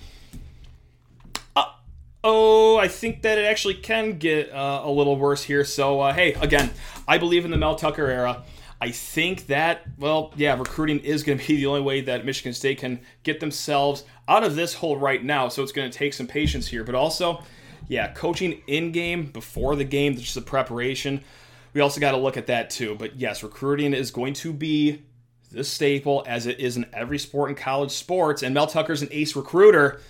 Oh, 2.29 2.77
I 2.77 2.89
think 2.89 3.23
that 3.23 3.39
it 3.39 3.45
actually 3.45 3.75
can 3.75 4.19
get 4.19 4.51
uh, 4.51 4.83
a 4.83 4.91
little 4.91 5.15
worse 5.15 5.45
here. 5.45 5.65
So, 5.65 6.01
uh, 6.01 6.13
hey, 6.13 6.33
again, 6.33 6.73
I 7.07 7.19
believe 7.19 7.45
in 7.45 7.53
the 7.53 7.57
Mel 7.57 7.77
Tucker 7.77 8.09
era. 8.09 8.43
I 8.81 8.91
think 8.91 9.47
that, 9.47 9.83
well, 9.97 10.35
yeah, 10.35 10.59
recruiting 10.59 10.99
is 10.99 11.23
going 11.23 11.39
to 11.39 11.47
be 11.47 11.55
the 11.59 11.67
only 11.67 11.83
way 11.83 12.01
that 12.01 12.25
Michigan 12.25 12.53
State 12.53 12.79
can 12.79 12.99
get 13.23 13.39
themselves 13.39 14.03
out 14.27 14.43
of 14.43 14.57
this 14.57 14.75
hole 14.75 14.97
right 14.97 15.23
now. 15.23 15.47
So 15.47 15.63
it's 15.63 15.71
going 15.71 15.89
to 15.89 15.97
take 15.97 16.15
some 16.15 16.27
patience 16.27 16.67
here. 16.67 16.83
But 16.83 16.97
also, 16.97 17.45
yeah, 17.87 18.13
coaching 18.13 18.61
in 18.67 18.91
game 18.91 19.27
before 19.27 19.77
the 19.77 19.85
game, 19.85 20.17
just 20.17 20.35
the 20.35 20.41
preparation. 20.41 21.23
We 21.75 21.81
also 21.81 22.01
got 22.01 22.11
to 22.11 22.19
look 22.19 22.37
at 22.37 22.49
that 22.49 22.71
too. 22.71 22.97
But 22.97 23.15
yes, 23.15 23.45
recruiting 23.45 23.95
is 23.95 24.11
going 24.11 24.35
to 24.35 24.53
be 24.53 25.05
the 25.53 25.63
staple 25.63 26.25
as 26.27 26.47
it 26.47 26.59
is 26.59 26.77
in 26.77 26.87
every 26.93 27.21
sport 27.21 27.51
in 27.51 27.55
college 27.55 27.93
sports. 27.93 28.43
And 28.43 28.53
Mel 28.53 28.67
Tucker's 28.67 29.03
an 29.03 29.09
ace 29.13 29.37
recruiter. 29.37 30.01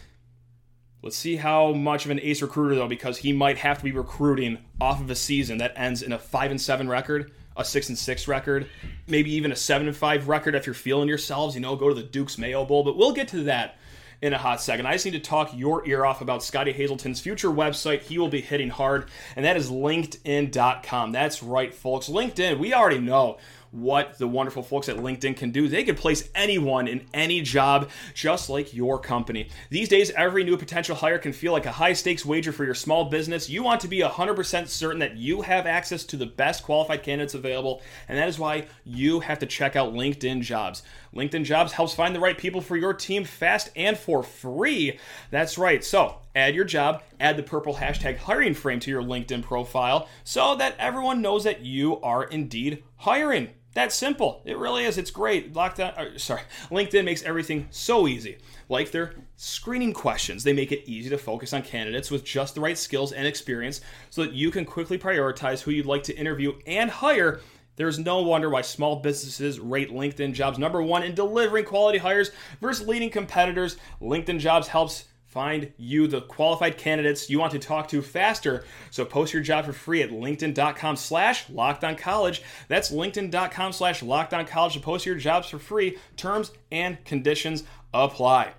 Let's 1.07 1.17
see 1.17 1.37
how 1.37 1.73
much 1.73 2.05
of 2.05 2.11
an 2.11 2.19
ace 2.21 2.43
recruiter 2.43 2.75
though, 2.75 2.89
because 2.89 3.19
he 3.19 3.33
might 3.33 3.59
have 3.59 3.79
to 3.79 3.85
be 3.85 3.93
recruiting 3.93 4.59
off 4.81 5.01
of 5.01 5.09
a 5.09 5.15
season 5.15 5.59
that 5.59 5.73
ends 5.77 6.03
in 6.03 6.11
a 6.11 6.19
five 6.19 6.51
and 6.51 6.61
seven 6.61 6.89
record, 6.89 7.31
a 7.57 7.65
six 7.65 7.89
and 7.89 7.97
six 7.97 8.27
record, 8.27 8.67
maybe 9.07 9.33
even 9.33 9.53
a 9.53 9.57
seven 9.57 9.87
and 9.87 9.97
five 9.97 10.27
record 10.27 10.57
if 10.57 10.67
you're 10.67 10.75
feeling 10.75 11.07
yourselves. 11.09 11.55
You 11.55 11.61
know, 11.61 11.77
go 11.77 11.89
to 11.89 11.95
the 11.95 12.03
Duke's 12.03 12.39
Mayo 12.39 12.65
Bowl. 12.65 12.83
But 12.83 12.97
we'll 12.97 13.13
get 13.13 13.29
to 13.29 13.45
that 13.45 13.77
in 14.21 14.33
a 14.33 14.39
hot 14.39 14.61
second. 14.61 14.87
I 14.87 14.95
just 14.95 15.05
need 15.05 15.13
to 15.13 15.21
talk 15.21 15.57
your 15.57 15.87
ear 15.87 16.05
off 16.05 16.23
about 16.23 16.43
Scottie 16.43 16.73
Hazelton's 16.73 17.21
future 17.21 17.51
website. 17.51 18.01
He 18.01 18.19
will 18.19 18.29
be 18.29 18.41
hitting 18.41 18.71
hard, 18.71 19.09
and 19.37 19.45
that 19.45 19.57
is 19.57 19.71
LinkedIn.com. 19.71 21.13
That's 21.13 21.41
right, 21.41 21.73
folks. 21.73 22.09
LinkedIn, 22.09 22.59
we 22.59 22.75
already 22.75 22.99
know 22.99 23.39
what 23.77 24.19
the 24.19 24.27
wonderful 24.27 24.63
folks 24.63 24.89
at 24.89 24.97
LinkedIn 24.97 25.37
can 25.37 25.51
do. 25.51 25.69
They 25.69 25.85
can 25.85 25.95
place 25.95 26.29
anyone 26.35 26.89
in 26.89 27.07
any 27.13 27.43
job, 27.43 27.91
just 28.15 28.49
like 28.49 28.73
your 28.73 28.99
company. 28.99 29.49
These 29.71 29.89
days, 29.89 30.11
every 30.13 30.45
new 30.45 30.57
potential 30.57 30.97
hire 30.97 31.19
can 31.19 31.33
feel 31.33 31.53
like 31.53 31.67
a 31.67 31.73
high 31.73 31.93
stakes 31.93 32.25
wager 32.25 32.53
for 32.53 32.65
your 32.65 32.75
small 32.75 33.05
business. 33.05 33.51
You 33.51 33.63
want 33.63 33.83
to 33.83 33.89
be 33.89 34.01
100% 34.01 34.69
certain 34.69 35.01
that 35.01 35.17
you 35.17 35.43
have 35.43 35.67
access 35.67 36.05
to 36.05 36.17
the 36.17 36.27
best 36.27 36.63
qualified 36.63 37.03
candidates 37.03 37.35
available, 37.35 37.83
and 38.09 38.17
that 38.17 38.29
is 38.29 38.39
why 38.39 38.67
you 38.85 39.21
have 39.21 39.39
to 39.41 39.47
check 39.47 39.77
out 39.77 39.93
LinkedIn 39.93 40.41
Jobs. 40.41 40.83
LinkedIn 41.15 41.45
Jobs 41.45 41.73
helps 41.73 41.95
find 41.95 42.15
the 42.15 42.21
right 42.21 42.37
people 42.37 42.61
for 42.61 42.77
your 42.77 42.95
team 42.95 43.25
fast 43.25 43.71
and 43.77 43.97
for 43.97 44.23
free. 44.23 44.99
That's 45.31 45.59
right. 45.59 45.85
So, 45.85 46.19
add 46.35 46.55
your 46.55 46.65
job, 46.65 47.03
add 47.19 47.37
the 47.37 47.43
purple 47.43 47.75
hashtag 47.75 48.19
hiring 48.19 48.55
frame 48.55 48.81
to 48.81 48.91
your 48.91 49.03
LinkedIn 49.03 49.43
profile 49.43 50.09
so 50.25 50.55
that 50.57 50.77
everyone 50.79 51.23
knows 51.23 51.45
that 51.45 51.61
you 51.61 52.01
are 52.01 52.25
indeed 52.25 52.83
hiring. 52.97 53.51
That's 53.77 53.95
simple. 53.95 54.41
It 54.47 54.57
really 54.57 54.85
is. 54.87 54.97
It's 54.97 55.11
great. 55.11 55.53
Lockdown, 55.53 55.99
or, 55.99 56.19
sorry, 56.19 56.41
LinkedIn 56.71 57.05
makes 57.05 57.23
everything 57.25 57.67
so 57.69 58.09
easy. 58.09 58.39
Like 58.71 58.91
their 58.91 59.13
screening 59.37 59.93
questions, 59.93 60.45
they 60.45 60.55
make 60.55 60.73
it 60.73 60.89
easy 60.89 61.11
to 61.11 61.19
focus 61.19 61.53
on 61.53 61.61
candidates 61.61 62.11
with 62.11 62.25
just 62.25 62.55
the 62.55 62.63
right 62.63 62.79
skills 62.79 63.13
and 63.13 63.27
experience 63.27 63.83
so 64.09 64.23
that 64.23 64.33
you 64.33 64.51
can 64.51 64.65
quickly 64.65 64.97
prioritize 64.97 65.61
who 65.61 65.73
you'd 65.73 65.85
like 65.85 66.05
to 66.05 66.17
interview 66.17 66.55
and 66.67 66.91
hire. 66.91 67.41
There's 67.77 67.99
no 67.99 68.23
wonder 68.23 68.49
why 68.49 68.63
small 68.63 68.97
businesses 68.97 69.61
rate 69.61 69.91
LinkedIn 69.91 70.33
jobs 70.33 70.59
number 70.59 70.81
one 70.81 71.03
in 71.03 71.15
delivering 71.15 71.67
quality 71.67 71.99
hires 71.99 72.31
versus 72.63 72.89
leading 72.89 73.11
competitors. 73.11 73.77
LinkedIn 74.01 74.39
jobs 74.39 74.69
helps 74.69 75.05
find 75.37 75.71
you 75.77 76.07
the 76.07 76.23
qualified 76.23 76.79
candidates 76.79 77.29
you 77.29 77.39
want 77.39 77.53
to 77.53 77.59
talk 77.59 77.89
to 77.89 78.01
faster. 78.01 78.65
So 78.91 79.05
post 79.05 79.35
your 79.35 79.43
job 79.43 79.67
for 79.67 79.75
free 79.75 80.01
at 80.01 80.09
linkedin.com 80.09 80.97
slash 80.97 81.51
locked 81.51 81.85
on 81.85 81.95
college. 81.95 82.43
That's 82.69 82.91
linkedin.com 82.91 83.75
slash 83.75 84.03
locked 84.03 84.33
on 84.33 84.47
college 84.47 84.73
to 84.73 84.81
post 84.81 85.05
your 85.05 85.17
jobs 85.17 85.51
for 85.51 85.59
free. 85.59 85.99
Terms 86.17 86.53
and 86.73 87.05
conditions 87.05 87.65
apply. 87.93 88.53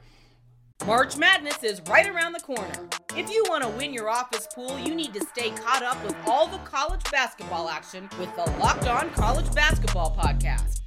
March 0.85 1.17
Madness 1.17 1.63
is 1.63 1.81
right 1.89 2.07
around 2.07 2.33
the 2.33 2.41
corner. 2.41 2.87
If 3.15 3.31
you 3.31 3.43
want 3.49 3.63
to 3.63 3.69
win 3.69 3.91
your 3.91 4.07
office 4.07 4.47
pool, 4.53 4.77
you 4.77 4.93
need 4.93 5.15
to 5.15 5.21
stay 5.21 5.49
caught 5.49 5.81
up 5.81 6.01
with 6.05 6.15
all 6.27 6.45
the 6.45 6.59
college 6.59 7.01
basketball 7.11 7.69
action 7.69 8.07
with 8.19 8.33
the 8.35 8.43
Locked 8.59 8.85
On 8.85 9.09
College 9.15 9.51
Basketball 9.55 10.15
Podcast. 10.15 10.86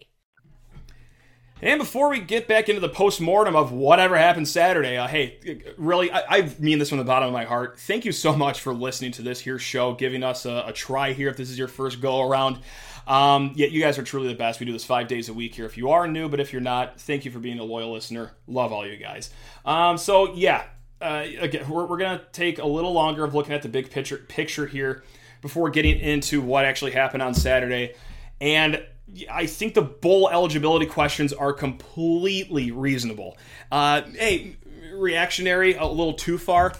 And 1.61 1.79
before 1.79 2.09
we 2.09 2.19
get 2.19 2.47
back 2.47 2.69
into 2.69 2.81
the 2.81 2.89
post-mortem 2.89 3.55
of 3.55 3.71
whatever 3.71 4.17
happened 4.17 4.47
Saturday, 4.47 4.97
uh, 4.97 5.07
hey, 5.07 5.61
really, 5.77 6.11
I, 6.11 6.37
I, 6.37 6.51
mean 6.57 6.79
this 6.79 6.89
from 6.89 6.97
the 6.97 7.03
bottom 7.03 7.27
of 7.27 7.33
my 7.33 7.43
heart. 7.43 7.79
Thank 7.79 8.03
you 8.03 8.11
so 8.11 8.35
much 8.35 8.61
for 8.61 8.73
listening 8.73 9.11
to 9.13 9.21
this 9.21 9.39
here 9.39 9.59
show, 9.59 9.93
giving 9.93 10.23
us 10.23 10.45
a, 10.45 10.63
a 10.67 10.73
try 10.73 11.13
here 11.13 11.29
if 11.29 11.37
this 11.37 11.51
is 11.51 11.59
your 11.59 11.67
first 11.67 12.01
go 12.01 12.27
around. 12.27 12.57
Um, 13.05 13.53
yeah, 13.55 13.67
you 13.67 13.79
guys 13.79 13.99
are 13.99 14.03
truly 14.03 14.27
the 14.27 14.35
best. 14.35 14.59
We 14.59 14.65
do 14.65 14.71
this 14.71 14.85
five 14.85 15.07
days 15.07 15.29
a 15.29 15.33
week 15.33 15.53
here. 15.53 15.65
If 15.65 15.77
you 15.77 15.91
are 15.91 16.07
new, 16.07 16.29
but 16.29 16.39
if 16.39 16.51
you're 16.51 16.61
not, 16.61 16.99
thank 16.99 17.25
you 17.25 17.31
for 17.31 17.39
being 17.39 17.59
a 17.59 17.63
loyal 17.63 17.93
listener. 17.93 18.31
Love 18.47 18.73
all 18.73 18.87
you 18.87 18.97
guys. 18.97 19.29
Um, 19.63 19.97
so 19.99 20.33
yeah, 20.33 20.63
uh, 20.99 21.25
again, 21.39 21.69
we're, 21.69 21.85
we're 21.85 21.97
gonna 21.97 22.23
take 22.31 22.57
a 22.57 22.65
little 22.65 22.93
longer 22.93 23.23
of 23.23 23.35
looking 23.35 23.53
at 23.53 23.61
the 23.61 23.69
big 23.69 23.91
picture 23.91 24.17
picture 24.17 24.65
here 24.65 25.03
before 25.41 25.69
getting 25.69 25.99
into 25.99 26.41
what 26.41 26.65
actually 26.65 26.91
happened 26.91 27.21
on 27.21 27.33
Saturday. 27.33 27.93
And 28.39 28.83
I 29.29 29.45
think 29.45 29.73
the 29.73 29.81
bowl 29.81 30.29
eligibility 30.29 30.85
questions 30.85 31.33
are 31.33 31.53
completely 31.53 32.71
reasonable. 32.71 33.37
Uh, 33.71 34.03
hey, 34.13 34.55
reactionary, 34.93 35.75
a 35.75 35.85
little 35.85 36.13
too 36.13 36.37
far. 36.37 36.73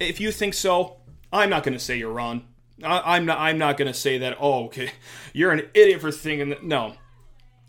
If 0.00 0.20
you 0.20 0.32
think 0.32 0.54
so, 0.54 0.98
I'm 1.32 1.50
not 1.50 1.64
going 1.64 1.74
to 1.74 1.82
say 1.82 1.98
you're 1.98 2.12
wrong. 2.12 2.44
I, 2.82 3.16
am 3.16 3.26
not. 3.26 3.38
I'm 3.38 3.58
not 3.58 3.76
going 3.76 3.90
to 3.90 3.98
say 3.98 4.18
that. 4.18 4.36
Oh, 4.40 4.66
okay, 4.66 4.90
you're 5.32 5.52
an 5.52 5.68
idiot 5.74 6.00
for 6.00 6.12
thinking 6.12 6.50
that. 6.50 6.64
No, 6.64 6.94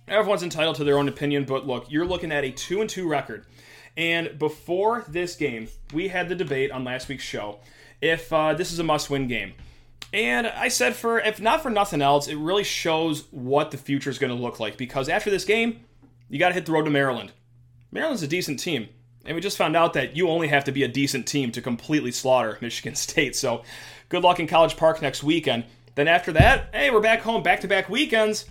everyone's 0.08 0.44
entitled 0.44 0.76
to 0.78 0.84
their 0.84 0.98
own 0.98 1.08
opinion. 1.08 1.46
But 1.46 1.66
look, 1.66 1.90
you're 1.90 2.06
looking 2.06 2.32
at 2.32 2.44
a 2.44 2.52
two 2.52 2.82
and 2.82 2.90
two 2.90 3.08
record, 3.08 3.46
and 3.96 4.38
before 4.38 5.06
this 5.08 5.36
game, 5.36 5.70
we 5.94 6.10
had 6.10 6.28
the 6.28 6.36
debate 6.36 6.72
on 6.72 6.84
last 6.84 7.08
week's 7.08 7.24
show 7.24 7.60
if 8.02 8.32
uh, 8.32 8.54
this 8.54 8.72
is 8.72 8.80
a 8.80 8.84
must-win 8.84 9.28
game. 9.28 9.54
And 10.14 10.48
I 10.48 10.70
said, 10.70 10.96
for 10.96 11.20
if 11.20 11.42
not 11.42 11.62
for 11.62 11.70
nothing 11.70 12.02
else, 12.02 12.28
it 12.28 12.38
really 12.38 12.64
shows 12.64 13.26
what 13.32 13.72
the 13.72 13.78
future 13.78 14.10
is 14.10 14.20
going 14.20 14.36
to 14.36 14.42
look 14.42 14.60
like. 14.60 14.78
Because 14.78 15.10
after 15.10 15.30
this 15.30 15.46
game, 15.46 15.82
you 16.30 16.40
got 16.40 16.50
to 16.50 16.54
hit 16.54 16.66
the 16.66 16.72
road 16.72 16.86
to 16.86 16.92
Maryland. 16.92 17.32
Maryland's 17.92 18.24
a 18.24 18.28
decent 18.28 18.60
team. 18.60 18.90
And 19.26 19.36
we 19.36 19.42
just 19.42 19.58
found 19.58 19.76
out 19.76 19.94
that 19.94 20.16
you 20.16 20.30
only 20.30 20.48
have 20.48 20.64
to 20.66 20.72
be 20.72 20.84
a 20.84 20.88
decent 20.88 21.28
team 21.28 21.52
to 21.52 21.62
completely 21.62 22.12
slaughter 22.12 22.58
Michigan 22.62 22.96
State. 22.96 23.36
So 23.36 23.64
good 24.10 24.24
luck 24.24 24.40
in 24.40 24.48
College 24.48 24.78
Park 24.78 25.02
next 25.02 25.24
weekend. 25.24 25.66
Then 25.96 26.08
after 26.08 26.32
that, 26.34 26.70
hey, 26.74 26.90
we're 26.92 27.02
back 27.02 27.22
home, 27.22 27.44
back 27.44 27.62
to 27.62 27.68
back 27.68 27.90
weekends 27.90 28.46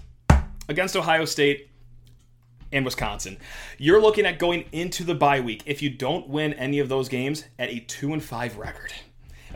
against 0.68 0.96
Ohio 0.96 1.25
State 1.25 1.70
and 2.72 2.84
Wisconsin. 2.84 3.38
You're 3.78 4.02
looking 4.02 4.26
at 4.26 4.38
going 4.38 4.64
into 4.72 5.04
the 5.04 5.14
bye 5.14 5.40
week 5.40 5.62
if 5.64 5.80
you 5.80 5.88
don't 5.88 6.28
win 6.28 6.52
any 6.54 6.80
of 6.80 6.88
those 6.88 7.08
games 7.08 7.44
at 7.58 7.70
a 7.70 7.80
2 7.80 8.12
and 8.12 8.22
5 8.22 8.58
record 8.58 8.92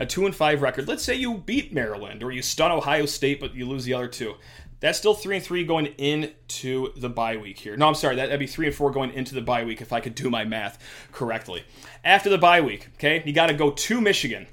a 0.01 0.05
two 0.05 0.25
and 0.25 0.35
five 0.35 0.63
record. 0.63 0.87
Let's 0.87 1.03
say 1.03 1.13
you 1.13 1.37
beat 1.37 1.71
Maryland 1.71 2.23
or 2.23 2.31
you 2.31 2.41
stun 2.41 2.71
Ohio 2.71 3.05
State, 3.05 3.39
but 3.39 3.53
you 3.53 3.67
lose 3.67 3.85
the 3.85 3.93
other 3.93 4.07
two. 4.07 4.33
That's 4.79 4.97
still 4.97 5.13
three 5.13 5.35
and 5.35 5.45
three 5.45 5.63
going 5.63 5.85
into 5.99 6.91
the 6.97 7.07
bye 7.07 7.37
week 7.37 7.59
here. 7.59 7.77
No, 7.77 7.87
I'm 7.87 7.93
sorry, 7.93 8.15
that'd 8.15 8.39
be 8.39 8.47
three 8.47 8.65
and 8.65 8.75
four 8.75 8.89
going 8.89 9.11
into 9.11 9.35
the 9.35 9.41
bye 9.41 9.63
week 9.63 9.79
if 9.79 9.93
I 9.93 9.99
could 9.99 10.15
do 10.15 10.31
my 10.31 10.43
math 10.43 10.79
correctly. 11.11 11.63
After 12.03 12.31
the 12.31 12.39
bye 12.39 12.61
week, 12.61 12.89
okay, 12.95 13.21
you 13.23 13.31
got 13.31 13.47
to 13.47 13.53
go 13.53 13.69
to 13.69 14.01
Michigan. 14.01 14.47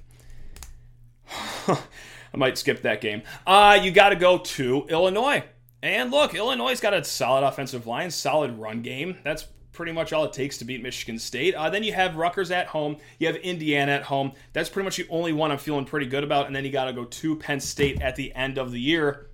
I 1.67 2.37
might 2.37 2.59
skip 2.59 2.83
that 2.83 3.00
game. 3.00 3.23
Uh, 3.47 3.81
you 3.83 3.90
got 3.90 4.11
to 4.11 4.17
go 4.17 4.37
to 4.37 4.85
Illinois. 4.90 5.45
And 5.83 6.11
look, 6.11 6.35
Illinois 6.35 6.71
has 6.71 6.81
got 6.81 6.93
a 6.93 7.02
solid 7.05 7.47
offensive 7.47 7.87
line, 7.87 8.11
solid 8.11 8.59
run 8.59 8.83
game. 8.83 9.17
That's 9.25 9.47
pretty 9.79 9.93
much 9.93 10.13
all 10.13 10.25
it 10.25 10.33
takes 10.33 10.59
to 10.59 10.65
beat 10.65 10.83
Michigan 10.83 11.21
State. 11.21 11.55
Uh, 11.55 11.71
then 11.71 11.85
you 11.85 11.93
have 11.93 12.17
Rutgers 12.17 12.51
at 12.51 12.67
home. 12.67 12.97
You 13.21 13.29
have 13.29 13.37
Indiana 13.37 13.93
at 13.93 14.03
home. 14.03 14.33
That's 14.53 14.69
pretty 14.69 14.85
much 14.85 14.97
the 14.97 15.07
only 15.09 15.33
one 15.33 15.53
I'm 15.53 15.59
feeling 15.59 15.85
pretty 15.85 16.07
good 16.07 16.25
about. 16.25 16.49
And 16.49 16.57
then 16.57 16.65
you 16.65 16.73
got 16.73 16.87
to 16.87 16.93
go 16.93 17.05
to 17.05 17.37
Penn 17.37 17.61
State 17.61 18.03
at 18.03 18.17
the 18.17 18.35
end 18.35 18.59
of 18.59 18.73
the 18.73 18.81
year. 18.81 19.29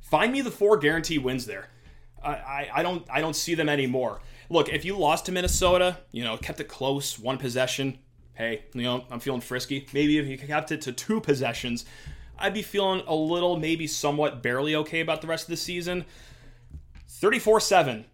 Find 0.00 0.32
me 0.32 0.42
the 0.42 0.52
four 0.52 0.76
guarantee 0.76 1.18
wins 1.18 1.44
there. 1.44 1.70
I, 2.22 2.30
I, 2.30 2.70
I 2.74 2.82
don't 2.84 3.04
I 3.10 3.20
don't 3.20 3.34
see 3.34 3.56
them 3.56 3.68
anymore. 3.68 4.20
Look, 4.48 4.68
if 4.68 4.84
you 4.84 4.96
lost 4.96 5.26
to 5.26 5.32
Minnesota, 5.32 5.98
you 6.12 6.22
know, 6.22 6.36
kept 6.36 6.60
it 6.60 6.68
close, 6.68 7.18
one 7.18 7.36
possession, 7.36 7.98
hey, 8.34 8.62
you 8.74 8.82
know, 8.82 9.04
I'm 9.10 9.18
feeling 9.18 9.40
frisky. 9.40 9.88
Maybe 9.92 10.18
if 10.18 10.26
you 10.28 10.38
kept 10.38 10.70
it 10.70 10.82
to 10.82 10.92
two 10.92 11.20
possessions, 11.20 11.84
I'd 12.38 12.54
be 12.54 12.62
feeling 12.62 13.02
a 13.08 13.14
little, 13.16 13.58
maybe 13.58 13.88
somewhat 13.88 14.40
barely 14.40 14.76
okay 14.76 15.00
about 15.00 15.20
the 15.20 15.26
rest 15.26 15.46
of 15.46 15.50
the 15.50 15.56
season. 15.56 16.04
34 17.08 17.58
7. 17.58 18.04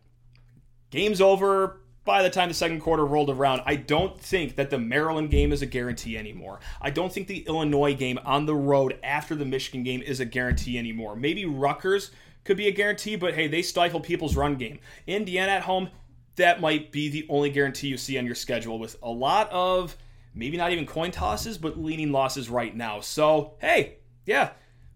Game's 0.90 1.20
over 1.20 1.80
by 2.04 2.22
the 2.22 2.30
time 2.30 2.48
the 2.48 2.54
second 2.54 2.80
quarter 2.80 3.04
rolled 3.04 3.28
around. 3.28 3.62
I 3.66 3.76
don't 3.76 4.18
think 4.18 4.56
that 4.56 4.70
the 4.70 4.78
Maryland 4.78 5.30
game 5.30 5.52
is 5.52 5.60
a 5.60 5.66
guarantee 5.66 6.16
anymore. 6.16 6.60
I 6.80 6.88
don't 6.88 7.12
think 7.12 7.28
the 7.28 7.46
Illinois 7.46 7.94
game 7.94 8.18
on 8.24 8.46
the 8.46 8.54
road 8.54 8.98
after 9.02 9.34
the 9.34 9.44
Michigan 9.44 9.82
game 9.82 10.00
is 10.00 10.18
a 10.18 10.24
guarantee 10.24 10.78
anymore. 10.78 11.16
Maybe 11.16 11.44
Rutgers 11.44 12.10
could 12.44 12.56
be 12.56 12.66
a 12.66 12.72
guarantee, 12.72 13.16
but 13.16 13.34
hey, 13.34 13.46
they 13.46 13.60
stifle 13.60 14.00
people's 14.00 14.36
run 14.36 14.56
game. 14.56 14.78
Indiana 15.06 15.52
at 15.52 15.64
home, 15.64 15.90
that 16.36 16.62
might 16.62 16.92
be 16.92 17.10
the 17.10 17.26
only 17.28 17.50
guarantee 17.50 17.88
you 17.88 17.98
see 17.98 18.16
on 18.16 18.24
your 18.24 18.34
schedule 18.34 18.78
with 18.78 18.96
a 19.02 19.10
lot 19.10 19.50
of 19.50 19.94
maybe 20.34 20.56
not 20.56 20.72
even 20.72 20.86
coin 20.86 21.10
tosses, 21.10 21.58
but 21.58 21.78
leaning 21.78 22.10
losses 22.10 22.48
right 22.48 22.74
now. 22.74 23.00
So, 23.00 23.56
hey, 23.60 23.98
yeah, 24.24 24.52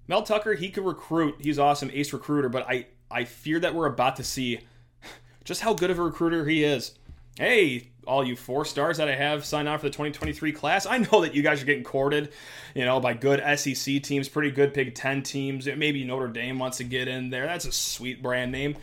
Mel 0.09 0.23
Tucker, 0.23 0.55
he 0.55 0.71
could 0.71 0.87
recruit. 0.87 1.37
He's 1.41 1.59
awesome, 1.59 1.91
ace 1.93 2.15
recruiter, 2.15 2.49
but 2.49 2.67
I, 2.67 2.87
I 3.11 3.25
fear 3.25 3.61
that 3.61 3.75
we're 3.75 3.85
about 3.85 4.17
to 4.17 4.25
see 4.25 4.61
just 5.45 5.61
how 5.61 5.75
good 5.75 5.91
of 5.91 5.99
a 5.99 6.03
recruiter 6.03 6.47
he 6.47 6.65
is. 6.65 6.95
Hey, 7.37 7.89
all 8.07 8.25
you 8.25 8.37
four 8.37 8.65
stars 8.65 8.99
that 8.99 9.09
I 9.09 9.15
have 9.15 9.45
signed 9.45 9.69
on 9.69 9.79
for 9.79 9.87
the 9.87 9.91
2023 9.91 10.53
class, 10.53 10.87
I 10.87 10.99
know 10.99 11.23
that 11.23 11.35
you 11.35 11.43
guys 11.43 11.63
are 11.63 11.67
getting 11.67 11.85
courted, 11.85 12.33
you 12.75 12.85
know, 12.85 13.01
by 13.01 13.15
good 13.15 13.41
SEC 13.59 14.03
teams, 14.03 14.29
pretty 14.29 14.51
good 14.51 14.73
Big 14.73 14.95
Ten 14.95 15.23
teams. 15.23 15.67
Maybe 15.67 16.05
Notre 16.05 16.29
Dame 16.29 16.59
wants 16.59 16.79
to 16.79 16.85
get 16.85 17.09
in 17.09 17.31
there. 17.31 17.47
That's 17.47 17.65
a 17.65 17.73
sweet 17.73 18.23
brand 18.23 18.53
name. 18.53 18.77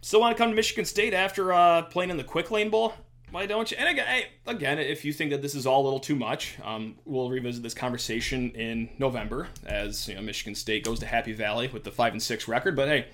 Still 0.00 0.20
want 0.20 0.36
to 0.36 0.42
come 0.42 0.50
to 0.50 0.56
Michigan 0.56 0.84
State 0.84 1.14
after 1.14 1.52
uh, 1.52 1.82
playing 1.82 2.10
in 2.10 2.16
the 2.16 2.24
Quick 2.24 2.50
Lane 2.50 2.70
Bowl? 2.70 2.92
Why 3.30 3.46
don't 3.46 3.70
you? 3.70 3.78
And 3.78 3.88
again, 3.88 4.24
again, 4.46 4.78
if 4.78 5.06
you 5.06 5.12
think 5.12 5.30
that 5.30 5.40
this 5.40 5.54
is 5.54 5.64
all 5.64 5.80
a 5.80 5.84
little 5.84 6.00
too 6.00 6.16
much, 6.16 6.58
um, 6.62 6.96
we'll 7.06 7.30
revisit 7.30 7.62
this 7.62 7.72
conversation 7.72 8.50
in 8.50 8.90
November 8.98 9.48
as 9.64 10.06
you 10.06 10.14
know, 10.14 10.20
Michigan 10.20 10.54
State 10.54 10.84
goes 10.84 11.00
to 11.00 11.06
Happy 11.06 11.32
Valley 11.32 11.68
with 11.68 11.82
the 11.82 11.90
five 11.90 12.12
and 12.12 12.22
six 12.22 12.46
record. 12.46 12.76
But 12.76 12.88
hey, 12.88 13.06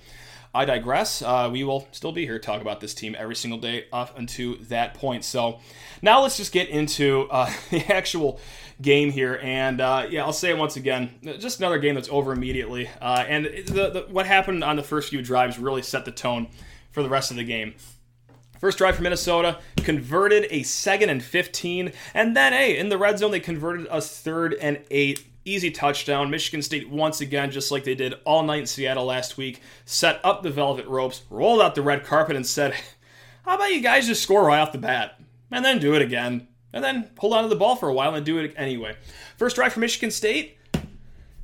I 0.53 0.65
digress. 0.65 1.21
Uh, 1.21 1.49
we 1.51 1.63
will 1.63 1.87
still 1.91 2.11
be 2.11 2.25
here 2.25 2.39
to 2.39 2.45
talk 2.45 2.61
about 2.61 2.79
this 2.79 2.93
team 2.93 3.15
every 3.17 3.35
single 3.35 3.59
day 3.59 3.85
up 3.93 4.17
until 4.17 4.55
that 4.61 4.95
point. 4.95 5.23
So 5.23 5.59
now 6.01 6.21
let's 6.21 6.37
just 6.37 6.51
get 6.51 6.69
into 6.69 7.27
uh, 7.29 7.51
the 7.69 7.85
actual 7.93 8.39
game 8.81 9.11
here. 9.11 9.39
And 9.43 9.79
uh, 9.79 10.07
yeah, 10.09 10.23
I'll 10.23 10.33
say 10.33 10.49
it 10.49 10.57
once 10.57 10.75
again 10.75 11.11
just 11.39 11.59
another 11.59 11.77
game 11.77 11.95
that's 11.95 12.09
over 12.09 12.31
immediately. 12.31 12.89
Uh, 13.01 13.25
and 13.27 13.45
the, 13.45 13.89
the, 13.89 14.05
what 14.09 14.25
happened 14.25 14.63
on 14.63 14.75
the 14.75 14.83
first 14.83 15.09
few 15.09 15.21
drives 15.21 15.59
really 15.59 15.83
set 15.83 16.05
the 16.05 16.11
tone 16.11 16.47
for 16.91 17.03
the 17.03 17.09
rest 17.09 17.29
of 17.29 17.37
the 17.37 17.43
game. 17.43 17.75
First 18.59 18.77
drive 18.77 18.97
for 18.97 19.03
Minnesota, 19.03 19.59
converted 19.77 20.47
a 20.49 20.63
second 20.63 21.09
and 21.09 21.23
15. 21.23 21.93
And 22.13 22.35
then, 22.35 22.51
hey, 22.51 22.77
in 22.77 22.89
the 22.89 22.97
red 22.97 23.17
zone, 23.17 23.31
they 23.31 23.39
converted 23.39 23.87
a 23.89 24.01
third 24.01 24.53
and 24.55 24.79
eight. 24.91 25.25
Easy 25.45 25.71
touchdown. 25.71 26.29
Michigan 26.29 26.61
State, 26.61 26.89
once 26.89 27.21
again, 27.21 27.51
just 27.51 27.71
like 27.71 27.83
they 27.83 27.95
did 27.95 28.15
all 28.25 28.43
night 28.43 28.61
in 28.61 28.65
Seattle 28.65 29.05
last 29.05 29.37
week, 29.37 29.61
set 29.85 30.19
up 30.23 30.43
the 30.43 30.49
velvet 30.49 30.87
ropes, 30.87 31.23
rolled 31.29 31.61
out 31.61 31.75
the 31.75 31.81
red 31.81 32.05
carpet, 32.05 32.35
and 32.35 32.45
said, 32.45 32.73
How 33.43 33.55
about 33.55 33.73
you 33.73 33.81
guys 33.81 34.07
just 34.07 34.21
score 34.21 34.45
right 34.45 34.59
off 34.59 34.71
the 34.71 34.77
bat? 34.77 35.19
And 35.51 35.65
then 35.65 35.79
do 35.79 35.95
it 35.95 36.01
again. 36.01 36.47
And 36.71 36.83
then 36.83 37.09
hold 37.17 37.33
on 37.33 37.43
to 37.43 37.49
the 37.49 37.55
ball 37.55 37.75
for 37.75 37.89
a 37.89 37.93
while 37.93 38.13
and 38.13 38.25
do 38.25 38.37
it 38.37 38.53
anyway. 38.55 38.95
First 39.37 39.55
drive 39.55 39.73
for 39.73 39.79
Michigan 39.79 40.11
State, 40.11 40.59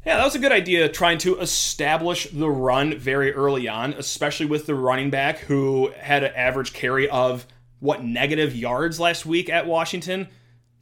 yeah, 0.06 0.18
that 0.18 0.24
was 0.24 0.36
a 0.36 0.40
good 0.40 0.52
idea 0.52 0.88
trying 0.88 1.18
to 1.20 1.40
establish 1.40 2.30
the 2.30 2.50
run 2.50 2.96
very 3.00 3.34
early 3.34 3.68
on, 3.68 3.94
especially 3.94 4.46
with 4.46 4.68
the 4.68 4.76
running 4.76 5.10
back 5.10 5.40
who 5.40 5.92
had 5.98 6.24
an 6.24 6.32
average 6.36 6.74
carry 6.74 7.10
of 7.10 7.48
what 7.80 8.04
negative 8.04 8.56
yards 8.56 9.00
last 9.00 9.26
week 9.26 9.50
at 9.50 9.66
Washington. 9.66 10.28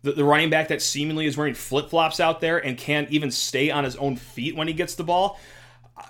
The, 0.03 0.13
the 0.13 0.23
running 0.23 0.49
back 0.49 0.67
that 0.67 0.81
seemingly 0.81 1.25
is 1.25 1.37
wearing 1.37 1.53
flip 1.53 1.89
flops 1.89 2.19
out 2.19 2.39
there 2.41 2.57
and 2.57 2.77
can't 2.77 3.09
even 3.09 3.31
stay 3.31 3.71
on 3.71 3.83
his 3.83 3.95
own 3.95 4.15
feet 4.15 4.55
when 4.55 4.67
he 4.67 4.73
gets 4.73 4.95
the 4.95 5.03
ball. 5.03 5.39
Uh, 5.97 6.03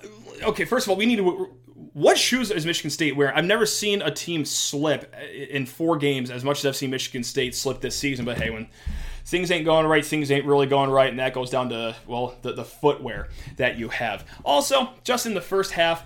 okay, 0.44 0.66
first 0.66 0.86
of 0.86 0.92
all, 0.92 0.96
we 0.96 1.06
need 1.06 1.18
to. 1.18 1.56
What 1.94 2.18
shoes 2.18 2.50
is 2.50 2.66
Michigan 2.66 2.90
State 2.90 3.16
wearing? 3.16 3.36
I've 3.36 3.46
never 3.46 3.66
seen 3.66 4.02
a 4.02 4.10
team 4.10 4.46
slip 4.46 5.14
in 5.32 5.66
four 5.66 5.98
games 5.98 6.32
as 6.32 6.44
much 6.44 6.60
as 6.60 6.66
I've 6.66 6.76
seen 6.76 6.90
Michigan 6.90 7.24
State 7.24 7.56
slip 7.56 7.82
this 7.82 7.96
season. 7.96 8.26
But 8.26 8.38
hey, 8.38 8.50
when 8.50 8.68
things 9.26 9.52
ain't 9.52 9.66
going 9.66 9.86
right, 9.86 10.06
things 10.06 10.32
ain't 10.32 10.46
really 10.46 10.68
going 10.68 10.90
right, 10.90 11.10
and 11.10 11.20
that 11.20 11.34
goes 11.34 11.50
down 11.50 11.70
to, 11.70 11.96
well, 12.08 12.36
the, 12.42 12.54
the 12.54 12.64
footwear 12.64 13.30
that 13.58 13.78
you 13.78 13.90
have. 13.90 14.26
Also, 14.44 14.90
just 15.04 15.26
in 15.26 15.34
the 15.34 15.42
first 15.42 15.72
half, 15.72 16.04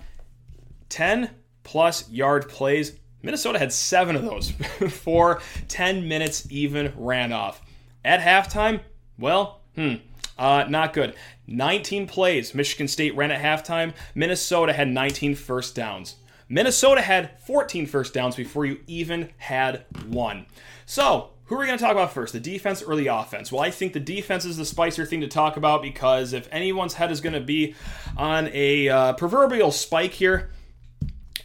10 0.88 1.30
plus 1.62 2.08
yard 2.10 2.48
plays. 2.48 2.98
Minnesota 3.22 3.58
had 3.58 3.72
seven 3.72 4.16
of 4.16 4.22
those 4.22 4.52
before 4.78 5.40
10 5.68 6.06
minutes 6.08 6.46
even 6.50 6.92
ran 6.96 7.32
off. 7.32 7.60
At 8.04 8.20
halftime, 8.20 8.80
well, 9.18 9.60
hmm, 9.74 9.94
uh, 10.38 10.64
not 10.68 10.92
good. 10.92 11.14
19 11.46 12.06
plays 12.06 12.54
Michigan 12.54 12.88
State 12.88 13.16
ran 13.16 13.30
at 13.30 13.40
halftime. 13.40 13.92
Minnesota 14.14 14.72
had 14.72 14.88
19 14.88 15.34
first 15.34 15.74
downs. 15.74 16.16
Minnesota 16.48 17.02
had 17.02 17.40
14 17.42 17.86
first 17.86 18.14
downs 18.14 18.36
before 18.36 18.64
you 18.64 18.80
even 18.86 19.30
had 19.36 19.84
one. 20.06 20.46
So, 20.86 21.30
who 21.44 21.56
are 21.56 21.58
we 21.58 21.66
going 21.66 21.78
to 21.78 21.82
talk 21.82 21.92
about 21.92 22.12
first, 22.12 22.34
the 22.34 22.40
defense 22.40 22.82
or 22.82 22.94
the 22.94 23.06
offense? 23.06 23.50
Well, 23.50 23.62
I 23.62 23.70
think 23.70 23.94
the 23.94 24.00
defense 24.00 24.44
is 24.44 24.58
the 24.58 24.64
spicier 24.64 25.06
thing 25.06 25.22
to 25.22 25.28
talk 25.28 25.56
about 25.56 25.80
because 25.80 26.32
if 26.34 26.46
anyone's 26.52 26.94
head 26.94 27.10
is 27.10 27.22
going 27.22 27.32
to 27.32 27.40
be 27.40 27.74
on 28.16 28.50
a 28.52 28.88
uh, 28.88 29.12
proverbial 29.14 29.72
spike 29.72 30.12
here, 30.12 30.50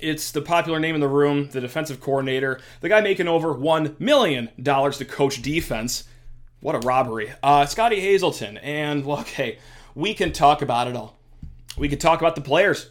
it's 0.01 0.31
the 0.31 0.41
popular 0.41 0.79
name 0.79 0.95
in 0.95 1.01
the 1.01 1.07
room, 1.07 1.49
the 1.49 1.61
defensive 1.61 2.01
coordinator, 2.01 2.59
the 2.81 2.89
guy 2.89 2.99
making 2.99 3.29
over 3.29 3.55
$1 3.55 3.97
million 3.99 4.49
to 4.61 5.05
coach 5.05 5.41
defense. 5.41 6.03
What 6.63 6.75
a 6.75 6.79
robbery. 6.79 7.29
Uh, 7.43 7.65
Scottie 7.65 7.99
Hazelton. 7.99 8.57
And 8.59 9.05
look, 9.05 9.27
hey, 9.27 9.57
we 9.95 10.13
can 10.13 10.31
talk 10.31 10.61
about 10.61 10.87
it 10.87 10.95
all. 10.95 11.17
We 11.77 11.89
can 11.89 11.99
talk 11.99 12.21
about 12.21 12.35
the 12.35 12.41
players. 12.41 12.89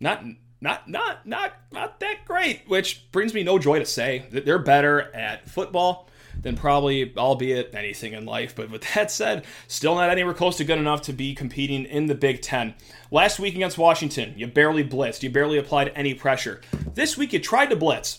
Not 0.00 0.22
not 0.60 0.86
not 0.86 1.26
not 1.26 1.54
not 1.72 1.98
that 2.00 2.26
great, 2.26 2.68
which 2.68 3.10
brings 3.10 3.32
me 3.32 3.42
no 3.42 3.58
joy 3.58 3.78
to 3.78 3.86
say 3.86 4.26
that 4.32 4.44
they're 4.44 4.58
better 4.58 5.00
at 5.14 5.48
football 5.48 6.10
than 6.42 6.56
probably 6.56 7.16
albeit 7.16 7.74
anything 7.74 8.12
in 8.12 8.26
life. 8.26 8.54
But 8.54 8.70
with 8.70 8.84
that 8.94 9.10
said, 9.10 9.46
still 9.66 9.94
not 9.94 10.10
anywhere 10.10 10.34
close 10.34 10.58
to 10.58 10.64
good 10.64 10.78
enough 10.78 11.00
to 11.02 11.14
be 11.14 11.34
competing 11.34 11.86
in 11.86 12.04
the 12.04 12.14
Big 12.14 12.42
Ten. 12.42 12.74
Last 13.10 13.40
week 13.40 13.54
against 13.54 13.78
Washington, 13.78 14.34
you 14.36 14.46
barely 14.46 14.84
blitzed, 14.84 15.22
you 15.22 15.30
barely 15.30 15.56
applied 15.56 15.90
any 15.94 16.12
pressure. 16.12 16.60
This 16.92 17.16
week 17.16 17.32
you 17.32 17.38
tried 17.38 17.70
to 17.70 17.76
blitz. 17.76 18.18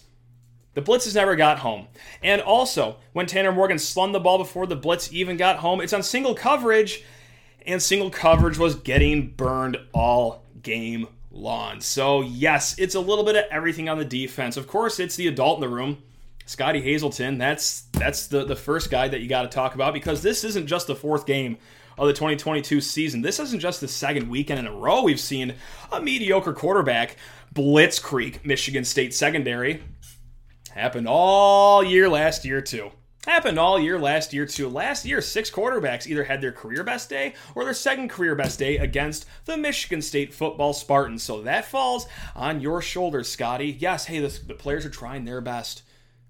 The 0.80 0.92
blitzes 0.92 1.14
never 1.14 1.36
got 1.36 1.60
home. 1.60 1.88
And 2.24 2.42
also, 2.42 2.96
when 3.12 3.26
Tanner 3.26 3.52
Morgan 3.52 3.78
slung 3.78 4.14
the 4.14 4.20
ball 4.22 4.38
before 4.38 4.66
the 4.66 4.78
blitz 4.78 5.12
even 5.12 5.36
got 5.36 5.58
home, 5.58 5.82
it's 5.82 5.92
on 5.92 6.02
single 6.04 6.34
coverage, 6.34 7.04
and 7.66 7.84
single 7.84 8.10
coverage 8.10 8.58
was 8.58 8.76
getting 8.76 9.32
burned 9.32 9.76
all 9.94 10.46
game 10.64 11.08
long. 11.32 11.82
So, 11.82 12.22
yes, 12.22 12.80
it's 12.80 12.96
a 12.96 13.02
little 13.02 13.26
bit 13.26 13.36
of 13.36 13.44
everything 13.52 13.90
on 13.90 13.98
the 13.98 14.06
defense. 14.06 14.56
Of 14.56 14.68
course, 14.68 15.02
it's 15.02 15.18
the 15.18 15.28
adult 15.28 15.58
in 15.58 15.70
the 15.70 15.76
room, 15.76 16.02
Scottie 16.46 16.82
Hazelton. 16.82 17.38
That's 17.38 17.82
that's 17.92 18.28
the, 18.28 18.46
the 18.46 18.56
first 18.56 18.90
guy 18.90 19.10
that 19.10 19.20
you 19.20 19.28
got 19.28 19.42
to 19.42 19.50
talk 19.50 19.76
about 19.76 19.94
because 19.94 20.22
this 20.22 20.46
isn't 20.46 20.68
just 20.68 20.88
the 20.88 20.96
fourth 20.96 21.26
game 21.26 21.58
of 21.98 22.08
the 22.08 22.14
2022 22.14 22.80
season. 22.80 23.22
This 23.22 23.42
isn't 23.42 23.60
just 23.60 23.82
the 23.82 23.88
second 23.90 24.30
weekend 24.30 24.60
in 24.60 24.68
a 24.68 24.72
row 24.72 25.04
we've 25.04 25.20
seen 25.20 25.56
a 25.92 26.02
mediocre 26.02 26.54
quarterback 26.54 27.18
blitzkrieg 27.54 28.46
Michigan 28.46 28.86
State 28.86 29.14
secondary. 29.14 29.84
Happened 30.72 31.08
all 31.08 31.84
year 31.84 32.10
last 32.10 32.46
year, 32.46 32.62
too. 32.62 32.92
Happened 33.26 33.60
all 33.60 33.80
year 33.80 34.00
last 34.00 34.34
year, 34.34 34.46
too. 34.46 34.70
Last 34.70 35.06
year, 35.06 35.22
six 35.22 35.52
quarterbacks 35.52 36.08
either 36.08 36.24
had 36.24 36.42
their 36.42 36.52
career 36.52 36.84
best 36.84 37.10
day 37.10 37.34
or 37.54 37.64
their 37.64 37.74
second 37.74 38.10
career 38.10 38.34
best 38.34 38.58
day 38.60 38.78
against 38.78 39.26
the 39.46 39.58
Michigan 39.58 40.02
State 40.02 40.34
football 40.34 40.74
Spartans. 40.74 41.24
So 41.24 41.42
that 41.42 41.66
falls 41.66 42.08
on 42.36 42.62
your 42.62 42.82
shoulders, 42.82 43.30
Scottie. 43.30 43.78
Yes, 43.78 44.06
hey, 44.06 44.20
the, 44.20 44.40
the 44.48 44.54
players 44.54 44.86
are 44.86 44.90
trying 44.90 45.26
their 45.26 45.42
best. 45.42 45.84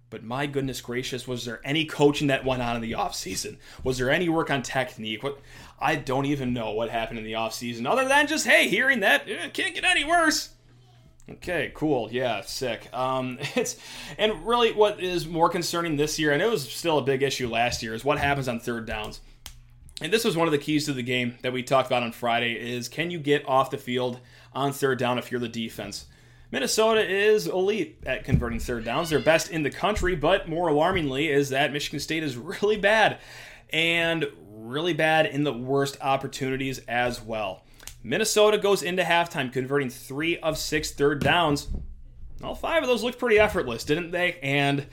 But 0.09 0.23
my 0.23 0.47
goodness 0.47 0.81
gracious, 0.81 1.27
was 1.27 1.45
there 1.45 1.61
any 1.63 1.85
coaching 1.85 2.27
that 2.27 2.43
went 2.43 2.63
on 2.63 2.75
in 2.75 2.81
the 2.81 2.93
offseason? 2.93 3.57
Was 3.83 3.99
there 3.99 4.09
any 4.09 4.27
work 4.27 4.49
on 4.49 4.63
technique? 4.63 5.21
What 5.21 5.39
I 5.79 5.95
don't 5.95 6.25
even 6.25 6.53
know 6.53 6.71
what 6.71 6.89
happened 6.89 7.19
in 7.19 7.25
the 7.25 7.33
offseason 7.33 7.85
other 7.85 8.07
than 8.07 8.27
just, 8.27 8.47
hey, 8.47 8.67
hearing 8.67 9.01
that 9.01 9.29
it 9.29 9.39
eh, 9.39 9.49
can't 9.49 9.75
get 9.75 9.83
any 9.83 10.03
worse. 10.03 10.49
Okay, 11.33 11.71
cool. 11.75 12.09
Yeah, 12.11 12.41
sick. 12.41 12.91
Um, 12.93 13.37
it's 13.55 13.77
and 14.17 14.45
really 14.45 14.71
what 14.71 15.01
is 15.01 15.27
more 15.27 15.49
concerning 15.49 15.95
this 15.95 16.17
year, 16.17 16.31
and 16.31 16.41
it 16.41 16.49
was 16.49 16.69
still 16.69 16.97
a 16.97 17.03
big 17.03 17.21
issue 17.21 17.47
last 17.47 17.83
year, 17.83 17.93
is 17.93 18.03
what 18.03 18.17
happens 18.17 18.47
on 18.47 18.59
third 18.59 18.85
downs. 18.85 19.21
And 20.01 20.13
this 20.13 20.23
was 20.23 20.37
one 20.37 20.47
of 20.47 20.53
the 20.53 20.57
keys 20.57 20.85
to 20.85 20.93
the 20.93 21.03
game 21.03 21.37
that 21.41 21.51
we 21.51 21.61
talked 21.61 21.87
about 21.87 22.03
on 22.03 22.11
Friday: 22.11 22.53
is 22.53 22.87
can 22.87 23.11
you 23.11 23.19
get 23.19 23.47
off 23.47 23.69
the 23.71 23.77
field 23.77 24.19
on 24.53 24.71
third 24.71 24.97
down 24.97 25.17
if 25.17 25.31
you're 25.31 25.39
the 25.39 25.47
defense? 25.47 26.05
Minnesota 26.51 27.07
is 27.07 27.45
elite 27.45 28.01
at 28.07 28.23
converting 28.23 28.59
third 28.59 28.83
downs. 28.83 29.09
They're 29.09 29.19
best 29.19 29.51
in 29.51 29.61
the 29.61 29.69
country, 29.69 30.15
but 30.15 30.49
more 30.49 30.69
alarmingly 30.69 31.27
is 31.27 31.49
that 31.49 31.71
Michigan 31.71 31.99
State 31.99 32.23
is 32.23 32.37
really 32.37 32.77
bad 32.77 33.19
and 33.71 34.25
really 34.47 34.93
bad 34.93 35.27
in 35.27 35.43
the 35.43 35.53
worst 35.53 35.97
opportunities 36.01 36.79
as 36.87 37.21
well. 37.21 37.63
Minnesota 38.03 38.57
goes 38.57 38.81
into 38.81 39.03
halftime 39.03 39.51
converting 39.51 39.89
three 39.89 40.37
of 40.39 40.57
six 40.57 40.91
third 40.91 41.21
downs. 41.21 41.67
All 42.43 42.55
five 42.55 42.83
of 42.83 42.87
those 42.87 43.03
looked 43.03 43.19
pretty 43.19 43.39
effortless, 43.39 43.83
didn't 43.83 44.11
they? 44.11 44.39
And 44.41 44.87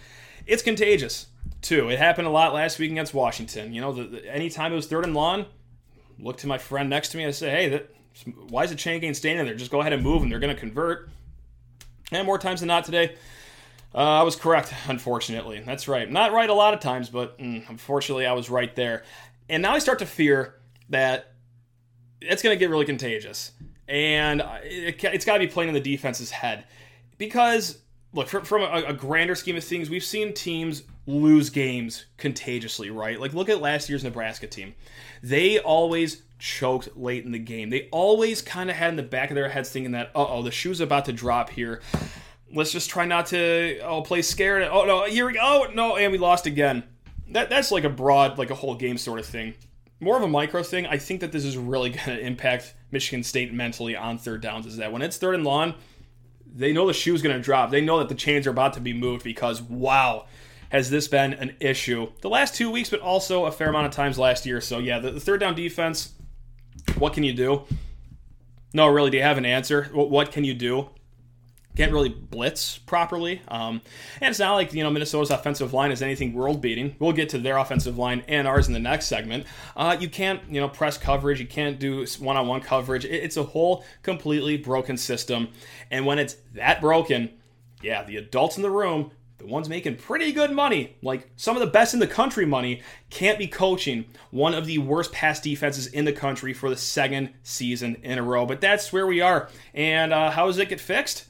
it's 0.46 0.62
contagious, 0.62 1.26
too. 1.62 1.88
It 1.88 1.98
happened 1.98 2.26
a 2.26 2.30
lot 2.30 2.52
last 2.52 2.78
week 2.78 2.90
against 2.90 3.14
Washington. 3.14 3.72
You 3.72 3.80
know, 3.80 3.92
the, 3.92 4.04
the, 4.04 4.34
anytime 4.34 4.72
it 4.72 4.76
was 4.76 4.86
third 4.86 5.04
and 5.04 5.14
long, 5.14 5.46
look 6.18 6.38
to 6.38 6.46
my 6.46 6.58
friend 6.58 6.90
next 6.90 7.10
to 7.10 7.16
me 7.16 7.24
and 7.24 7.34
say, 7.34 7.50
hey, 7.50 7.68
that, 7.68 7.94
why 8.48 8.64
is 8.64 8.70
the 8.70 8.76
chain 8.76 9.00
gang 9.00 9.14
standing 9.14 9.46
there? 9.46 9.54
Just 9.54 9.70
go 9.70 9.80
ahead 9.80 9.92
and 9.92 10.02
move, 10.02 10.22
and 10.22 10.32
they're 10.32 10.40
going 10.40 10.54
to 10.54 10.58
convert. 10.58 11.10
And 12.10 12.26
more 12.26 12.38
times 12.38 12.60
than 12.60 12.68
not 12.68 12.84
today, 12.84 13.14
uh, 13.94 13.98
I 13.98 14.22
was 14.22 14.34
correct, 14.34 14.74
unfortunately. 14.88 15.62
That's 15.64 15.86
right. 15.86 16.10
Not 16.10 16.32
right 16.32 16.50
a 16.50 16.54
lot 16.54 16.74
of 16.74 16.80
times, 16.80 17.08
but 17.08 17.38
mm, 17.38 17.68
unfortunately, 17.68 18.26
I 18.26 18.32
was 18.32 18.50
right 18.50 18.74
there. 18.74 19.04
And 19.48 19.62
now 19.62 19.72
I 19.74 19.78
start 19.78 20.00
to 20.00 20.06
fear 20.06 20.56
that 20.88 21.32
it's 22.20 22.42
going 22.42 22.54
to 22.54 22.58
get 22.58 22.70
really 22.70 22.84
contagious. 22.84 23.52
And 23.88 24.42
it, 24.64 25.00
has 25.00 25.24
got 25.24 25.34
to 25.34 25.38
be 25.38 25.46
playing 25.46 25.68
in 25.68 25.74
the 25.74 25.80
defense's 25.80 26.30
head. 26.30 26.64
Because, 27.18 27.78
look, 28.12 28.28
from, 28.28 28.44
from 28.44 28.62
a, 28.62 28.88
a 28.88 28.92
grander 28.92 29.34
scheme 29.34 29.56
of 29.56 29.64
things, 29.64 29.88
we've 29.88 30.04
seen 30.04 30.34
teams 30.34 30.82
lose 31.06 31.50
games 31.50 32.06
contagiously, 32.16 32.90
right? 32.90 33.20
Like, 33.20 33.32
look 33.32 33.48
at 33.48 33.60
last 33.60 33.88
year's 33.88 34.02
Nebraska 34.02 34.46
team. 34.46 34.74
They 35.22 35.58
always 35.60 36.22
choked 36.38 36.96
late 36.96 37.24
in 37.24 37.32
the 37.32 37.38
game. 37.38 37.70
They 37.70 37.88
always 37.90 38.42
kind 38.42 38.70
of 38.70 38.76
had 38.76 38.90
in 38.90 38.96
the 38.96 39.02
back 39.02 39.30
of 39.30 39.34
their 39.34 39.48
heads 39.48 39.70
thinking 39.70 39.92
that, 39.92 40.10
uh 40.14 40.26
oh, 40.28 40.42
the 40.42 40.50
shoe's 40.50 40.80
about 40.80 41.06
to 41.06 41.12
drop 41.12 41.50
here. 41.50 41.80
Let's 42.52 42.72
just 42.72 42.90
try 42.90 43.04
not 43.06 43.26
to 43.26 43.80
oh 43.80 44.02
play 44.02 44.22
scared. 44.22 44.62
Oh 44.62 44.84
no, 44.84 45.04
here 45.04 45.26
we 45.26 45.34
go. 45.34 45.40
Oh 45.42 45.72
no, 45.74 45.96
and 45.96 46.12
we 46.12 46.18
lost 46.18 46.46
again. 46.46 46.84
That 47.30 47.50
that's 47.50 47.72
like 47.72 47.84
a 47.84 47.88
broad, 47.88 48.38
like 48.38 48.50
a 48.50 48.54
whole 48.54 48.74
game 48.74 48.98
sort 48.98 49.18
of 49.18 49.26
thing. 49.26 49.54
More 49.98 50.16
of 50.16 50.22
a 50.22 50.28
micro 50.28 50.62
thing. 50.62 50.86
I 50.86 50.98
think 50.98 51.20
that 51.20 51.32
this 51.32 51.44
is 51.44 51.56
really 51.56 51.90
going 51.90 52.18
to 52.18 52.18
impact 52.18 52.74
Michigan 52.90 53.22
State 53.22 53.52
mentally 53.52 53.96
on 53.96 54.18
third 54.18 54.40
downs. 54.40 54.66
Is 54.66 54.76
that 54.76 54.92
when 54.92 55.02
it's 55.02 55.16
third 55.16 55.34
and 55.34 55.44
long, 55.44 55.74
they 56.54 56.72
know 56.72 56.86
the 56.86 56.92
shoe's 56.92 57.22
going 57.22 57.36
to 57.36 57.42
drop. 57.42 57.70
They 57.70 57.80
know 57.80 57.98
that 57.98 58.08
the 58.08 58.14
chains 58.14 58.46
are 58.46 58.50
about 58.50 58.74
to 58.74 58.80
be 58.80 58.92
moved 58.92 59.24
because 59.24 59.60
wow, 59.62 60.26
has 60.70 60.90
this 60.90 61.08
been 61.08 61.34
an 61.34 61.56
issue 61.60 62.10
the 62.22 62.30
last 62.30 62.54
two 62.54 62.70
weeks, 62.70 62.90
but 62.90 63.00
also 63.00 63.46
a 63.46 63.52
fair 63.52 63.68
amount 63.68 63.86
of 63.86 63.92
times 63.92 64.18
last 64.18 64.46
year. 64.46 64.60
So 64.60 64.78
yeah, 64.78 64.98
the, 64.98 65.10
the 65.10 65.20
third 65.20 65.40
down 65.40 65.54
defense. 65.54 66.12
What 66.98 67.12
can 67.12 67.24
you 67.24 67.32
do? 67.32 67.64
No, 68.72 68.86
really, 68.88 69.10
do 69.10 69.16
you 69.16 69.22
have 69.22 69.38
an 69.38 69.46
answer? 69.46 69.88
What, 69.92 70.10
what 70.10 70.32
can 70.32 70.44
you 70.44 70.54
do? 70.54 70.90
Can't 71.76 71.92
really 71.92 72.08
blitz 72.08 72.78
properly. 72.78 73.42
Um, 73.48 73.82
and 74.20 74.30
it's 74.30 74.38
not 74.38 74.54
like 74.54 74.72
you 74.72 74.82
know 74.82 74.90
Minnesota's 74.90 75.30
offensive 75.30 75.74
line 75.74 75.92
is 75.92 76.02
anything 76.02 76.32
world 76.32 76.60
beating. 76.60 76.96
We'll 76.98 77.12
get 77.12 77.28
to 77.30 77.38
their 77.38 77.58
offensive 77.58 77.98
line 77.98 78.24
and 78.26 78.48
ours 78.48 78.66
in 78.66 78.72
the 78.72 78.80
next 78.80 79.06
segment. 79.06 79.46
Uh, 79.76 79.96
you 80.00 80.08
can't 80.08 80.40
you 80.48 80.60
know 80.60 80.68
press 80.68 80.96
coverage. 80.98 81.38
You 81.38 81.46
can't 81.46 81.78
do 81.78 82.04
one 82.18 82.36
on 82.36 82.46
one 82.46 82.62
coverage. 82.62 83.04
It's 83.04 83.36
a 83.36 83.42
whole 83.42 83.84
completely 84.02 84.56
broken 84.56 84.96
system. 84.96 85.48
And 85.90 86.06
when 86.06 86.18
it's 86.18 86.36
that 86.54 86.80
broken, 86.80 87.30
yeah, 87.82 88.02
the 88.02 88.16
adults 88.16 88.56
in 88.56 88.62
the 88.62 88.70
room. 88.70 89.12
The 89.38 89.44
ones 89.44 89.68
making 89.68 89.96
pretty 89.96 90.32
good 90.32 90.50
money, 90.50 90.96
like 91.02 91.28
some 91.36 91.56
of 91.56 91.60
the 91.60 91.66
best 91.66 91.92
in 91.92 92.00
the 92.00 92.06
country 92.06 92.46
money, 92.46 92.80
can't 93.10 93.38
be 93.38 93.46
coaching 93.46 94.06
one 94.30 94.54
of 94.54 94.64
the 94.64 94.78
worst 94.78 95.12
pass 95.12 95.40
defenses 95.40 95.88
in 95.88 96.06
the 96.06 96.12
country 96.12 96.54
for 96.54 96.70
the 96.70 96.76
second 96.76 97.34
season 97.42 97.96
in 98.02 98.16
a 98.16 98.22
row. 98.22 98.46
But 98.46 98.62
that's 98.62 98.94
where 98.94 99.06
we 99.06 99.20
are. 99.20 99.50
And 99.74 100.14
uh, 100.14 100.30
how 100.30 100.46
does 100.46 100.56
it 100.56 100.70
get 100.70 100.80
fixed? 100.80 101.26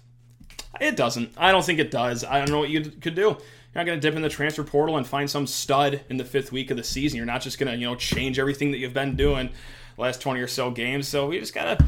It 0.80 0.96
doesn't. 0.96 1.32
I 1.36 1.52
don't 1.52 1.64
think 1.64 1.78
it 1.78 1.90
does. 1.90 2.24
I 2.24 2.38
don't 2.38 2.50
know 2.50 2.58
what 2.58 2.70
you 2.70 2.82
could 2.82 3.14
do. 3.14 3.22
You're 3.22 3.84
not 3.84 3.86
going 3.86 4.00
to 4.00 4.08
dip 4.08 4.16
in 4.16 4.22
the 4.22 4.28
transfer 4.28 4.64
portal 4.64 4.96
and 4.96 5.06
find 5.06 5.28
some 5.28 5.46
stud 5.46 6.00
in 6.08 6.16
the 6.16 6.24
fifth 6.24 6.50
week 6.50 6.70
of 6.70 6.76
the 6.76 6.84
season. 6.84 7.18
You're 7.18 7.26
not 7.26 7.42
just 7.42 7.58
going 7.58 7.70
to, 7.70 7.78
you 7.78 7.86
know, 7.86 7.94
change 7.94 8.38
everything 8.38 8.70
that 8.70 8.78
you've 8.78 8.94
been 8.94 9.16
doing 9.16 9.50
last 9.98 10.20
20 10.20 10.40
or 10.40 10.46
so 10.46 10.70
games. 10.70 11.08
So 11.08 11.28
we 11.28 11.38
just 11.38 11.54
got 11.54 11.78
to 11.78 11.86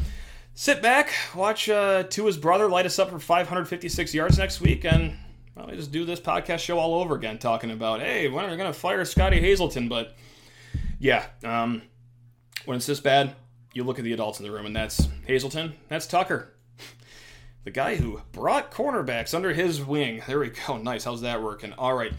sit 0.53 0.81
back, 0.81 1.13
watch 1.35 1.69
uh, 1.69 2.03
Tua's 2.03 2.37
brother 2.37 2.67
light 2.67 2.85
us 2.85 2.99
up 2.99 3.09
for 3.09 3.19
556 3.19 4.13
yards 4.13 4.37
next 4.37 4.61
week, 4.61 4.85
and 4.85 5.15
well, 5.55 5.67
we 5.67 5.75
just 5.75 5.91
do 5.91 6.05
this 6.05 6.19
podcast 6.19 6.59
show 6.59 6.77
all 6.77 6.95
over 6.95 7.15
again, 7.15 7.39
talking 7.39 7.71
about, 7.71 8.01
hey, 8.01 8.27
when 8.27 8.45
are 8.45 8.51
we 8.51 8.57
going 8.57 8.71
to 8.71 8.77
fire 8.77 9.03
Scottie 9.05 9.39
Hazelton? 9.39 9.89
But 9.89 10.15
yeah, 10.99 11.25
um, 11.43 11.81
when 12.65 12.77
it's 12.77 12.85
this 12.85 12.99
bad, 12.99 13.35
you 13.73 13.83
look 13.83 13.99
at 13.99 14.05
the 14.05 14.13
adults 14.13 14.39
in 14.39 14.45
the 14.45 14.51
room, 14.51 14.65
and 14.65 14.75
that's 14.75 15.07
Hazelton, 15.25 15.73
that's 15.87 16.07
Tucker 16.07 16.53
the 17.63 17.71
guy 17.71 17.95
who 17.95 18.21
brought 18.31 18.71
cornerbacks 18.71 19.33
under 19.33 19.53
his 19.53 19.83
wing. 19.83 20.21
There 20.27 20.39
we 20.39 20.49
go. 20.49 20.77
Nice. 20.83 21.03
How's 21.03 21.21
that 21.21 21.43
working? 21.43 21.73
All 21.73 21.93
right. 21.93 22.13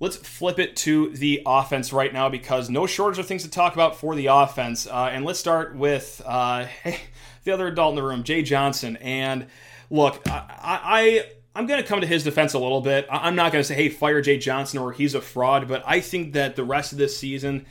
Let's 0.00 0.16
flip 0.16 0.58
it 0.58 0.74
to 0.78 1.10
the 1.10 1.42
offense 1.46 1.92
right 1.92 2.12
now 2.12 2.28
because 2.28 2.68
no 2.68 2.86
shortage 2.86 3.20
of 3.20 3.26
things 3.26 3.44
to 3.44 3.50
talk 3.50 3.74
about 3.74 3.96
for 3.96 4.16
the 4.16 4.26
offense. 4.26 4.86
Uh, 4.86 5.10
and 5.12 5.24
let's 5.24 5.38
start 5.38 5.76
with 5.76 6.20
uh, 6.26 6.66
the 7.44 7.52
other 7.52 7.68
adult 7.68 7.92
in 7.92 7.96
the 7.96 8.02
room, 8.02 8.24
Jay 8.24 8.42
Johnson. 8.42 8.96
And 8.96 9.46
look, 9.90 10.20
I, 10.26 10.44
I 10.60 11.26
I'm 11.54 11.66
going 11.66 11.80
to 11.80 11.86
come 11.86 12.00
to 12.00 12.06
his 12.06 12.24
defense 12.24 12.54
a 12.54 12.58
little 12.58 12.80
bit. 12.80 13.06
I'm 13.10 13.36
not 13.36 13.52
going 13.52 13.60
to 13.62 13.66
say, 13.66 13.74
hey, 13.74 13.90
fire 13.90 14.22
Jay 14.22 14.38
Johnson 14.38 14.78
or 14.78 14.92
he's 14.92 15.14
a 15.14 15.20
fraud, 15.20 15.68
but 15.68 15.82
I 15.86 16.00
think 16.00 16.32
that 16.32 16.56
the 16.56 16.64
rest 16.64 16.92
of 16.92 16.98
this 16.98 17.16
season 17.16 17.66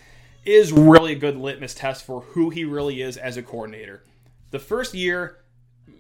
is 0.45 0.71
really 0.71 1.13
a 1.13 1.15
good 1.15 1.36
litmus 1.36 1.73
test 1.73 2.05
for 2.05 2.21
who 2.21 2.49
he 2.49 2.63
really 2.63 3.01
is 3.01 3.17
as 3.17 3.38
a 3.38 3.43
coordinator. 3.43 4.03
The 4.51 4.60
first 4.60 4.93
year, 4.93 5.38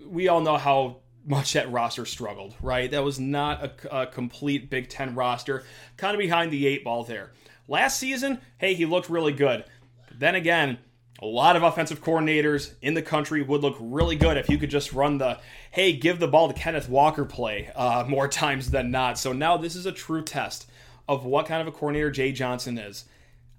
we 0.07 0.27
all 0.27 0.41
know 0.41 0.57
how 0.57 0.97
much 1.25 1.53
that 1.53 1.71
roster 1.71 2.05
struggled, 2.05 2.55
right? 2.61 2.89
That 2.89 3.03
was 3.03 3.19
not 3.19 3.63
a, 3.63 4.01
a, 4.01 4.07
complete 4.07 4.69
Big 4.69 4.89
Ten 4.89 5.15
roster, 5.15 5.63
kind 5.97 6.15
of 6.15 6.19
behind 6.19 6.51
the 6.51 6.65
eight 6.67 6.83
ball 6.83 7.03
there. 7.03 7.31
Last 7.67 7.99
season, 7.99 8.41
hey, 8.57 8.73
he 8.73 8.85
looked 8.85 9.09
really 9.09 9.33
good. 9.33 9.63
But 10.07 10.19
then 10.19 10.35
again, 10.35 10.79
a 11.21 11.25
lot 11.25 11.55
of 11.55 11.63
offensive 11.63 12.03
coordinators 12.03 12.73
in 12.81 12.95
the 12.95 13.01
country 13.01 13.43
would 13.43 13.61
look 13.61 13.77
really 13.79 14.15
good 14.15 14.37
if 14.37 14.49
you 14.49 14.57
could 14.57 14.71
just 14.71 14.91
run 14.93 15.19
the, 15.19 15.39
hey, 15.69 15.93
give 15.93 16.19
the 16.19 16.27
ball 16.27 16.47
to 16.47 16.53
Kenneth 16.53 16.89
Walker 16.89 17.25
play 17.25 17.69
uh, 17.75 18.03
more 18.07 18.27
times 18.29 18.71
than 18.71 18.89
not. 18.89 19.19
So 19.19 19.31
now 19.31 19.57
this 19.57 19.75
is 19.75 19.85
a 19.85 19.91
true 19.91 20.23
test 20.23 20.69
of 21.07 21.23
what 21.23 21.45
kind 21.45 21.61
of 21.61 21.67
a 21.67 21.71
coordinator 21.71 22.09
Jay 22.09 22.31
Johnson 22.31 22.77
is. 22.77 23.05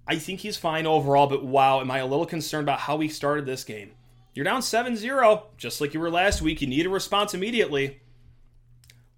I 0.07 0.17
think 0.17 0.41
he's 0.41 0.57
fine 0.57 0.87
overall, 0.87 1.29
but 1.29 1.45
wow, 1.45 1.81
am 1.81 1.91
I 1.91 1.99
a 1.99 2.07
little 2.07 2.27
concerned 2.27 2.65
about 2.65 2.81
how 2.81 2.99
he 2.99 3.09
started 3.09 3.47
this 3.47 3.63
game? 3.63 3.93
You're 4.35 4.45
down 4.45 4.63
7 4.63 4.97
0, 4.97 5.47
just 5.59 5.81
like 5.81 5.93
you 5.93 6.01
were 6.01 6.11
last 6.11 6.41
week. 6.41 6.63
You 6.63 6.67
need 6.67 6.87
a 6.87 6.91
response 6.91 7.35
immediately. 7.35 8.01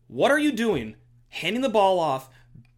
What 0.08 0.30
are 0.30 0.38
you 0.38 0.52
doing 0.52 0.96
handing 1.28 1.62
the 1.62 1.68
ball 1.68 1.98
off 2.00 2.28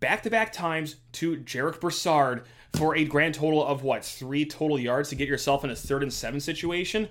back 0.01 0.23
to 0.23 0.31
back 0.31 0.53
times 0.53 0.97
to 1.13 1.39
Jarek 1.39 1.81
Broussard 1.81 2.45
for 2.75 2.95
a 2.95 3.05
grand 3.05 3.35
total 3.35 3.65
of 3.65 3.83
what, 3.83 4.05
three 4.05 4.45
total 4.45 4.79
yards 4.79 5.09
to 5.09 5.15
get 5.15 5.29
yourself 5.29 5.65
in 5.65 5.71
a 5.71 5.77
third 5.77 6.03
and 6.03 6.13
seven 6.13 6.41
situation? 6.41 7.09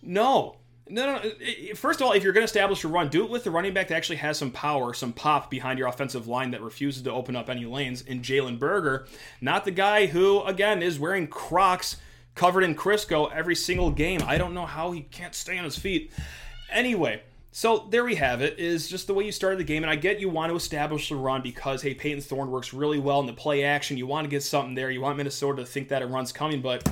No. 0.00 0.56
No, 0.88 1.16
no. 1.16 1.30
First 1.74 2.00
of 2.00 2.06
all, 2.06 2.12
if 2.12 2.22
you're 2.22 2.32
going 2.32 2.42
to 2.42 2.48
establish 2.48 2.84
a 2.84 2.88
run, 2.88 3.08
do 3.08 3.24
it 3.24 3.30
with 3.30 3.42
the 3.42 3.50
running 3.50 3.74
back 3.74 3.88
that 3.88 3.96
actually 3.96 4.16
has 4.16 4.38
some 4.38 4.52
power, 4.52 4.94
some 4.94 5.12
pop 5.12 5.50
behind 5.50 5.80
your 5.80 5.88
offensive 5.88 6.28
line 6.28 6.52
that 6.52 6.62
refuses 6.62 7.02
to 7.02 7.10
open 7.10 7.34
up 7.34 7.50
any 7.50 7.64
lanes 7.64 8.02
in 8.02 8.22
Jalen 8.22 8.60
Berger, 8.60 9.08
not 9.40 9.64
the 9.64 9.72
guy 9.72 10.06
who, 10.06 10.42
again, 10.42 10.84
is 10.84 11.00
wearing 11.00 11.26
Crocs 11.26 11.96
covered 12.36 12.62
in 12.62 12.76
Crisco 12.76 13.32
every 13.32 13.56
single 13.56 13.90
game. 13.90 14.22
I 14.24 14.38
don't 14.38 14.54
know 14.54 14.66
how 14.66 14.92
he 14.92 15.00
can't 15.00 15.34
stay 15.34 15.58
on 15.58 15.64
his 15.64 15.76
feet. 15.76 16.12
Anyway, 16.70 17.22
so 17.50 17.88
there 17.90 18.04
we 18.04 18.14
have 18.16 18.42
it. 18.42 18.58
Is 18.58 18.88
just 18.88 19.08
the 19.08 19.14
way 19.14 19.24
you 19.24 19.32
started 19.32 19.58
the 19.58 19.64
game, 19.64 19.82
and 19.82 19.90
I 19.90 19.96
get 19.96 20.20
you 20.20 20.28
want 20.28 20.50
to 20.50 20.56
establish 20.56 21.08
the 21.08 21.16
run 21.16 21.42
because 21.42 21.82
hey, 21.82 21.94
Payton 21.94 22.20
Thorne 22.20 22.50
works 22.50 22.72
really 22.72 23.00
well 23.00 23.18
in 23.18 23.26
the 23.26 23.32
play 23.32 23.64
action. 23.64 23.96
You 23.96 24.06
want 24.06 24.26
to 24.26 24.30
get 24.30 24.44
something 24.44 24.74
there. 24.74 24.90
You 24.90 25.00
want 25.00 25.16
Minnesota 25.16 25.62
to 25.62 25.66
think 25.66 25.88
that 25.88 26.02
a 26.02 26.06
run's 26.06 26.30
coming, 26.30 26.60
but 26.60 26.86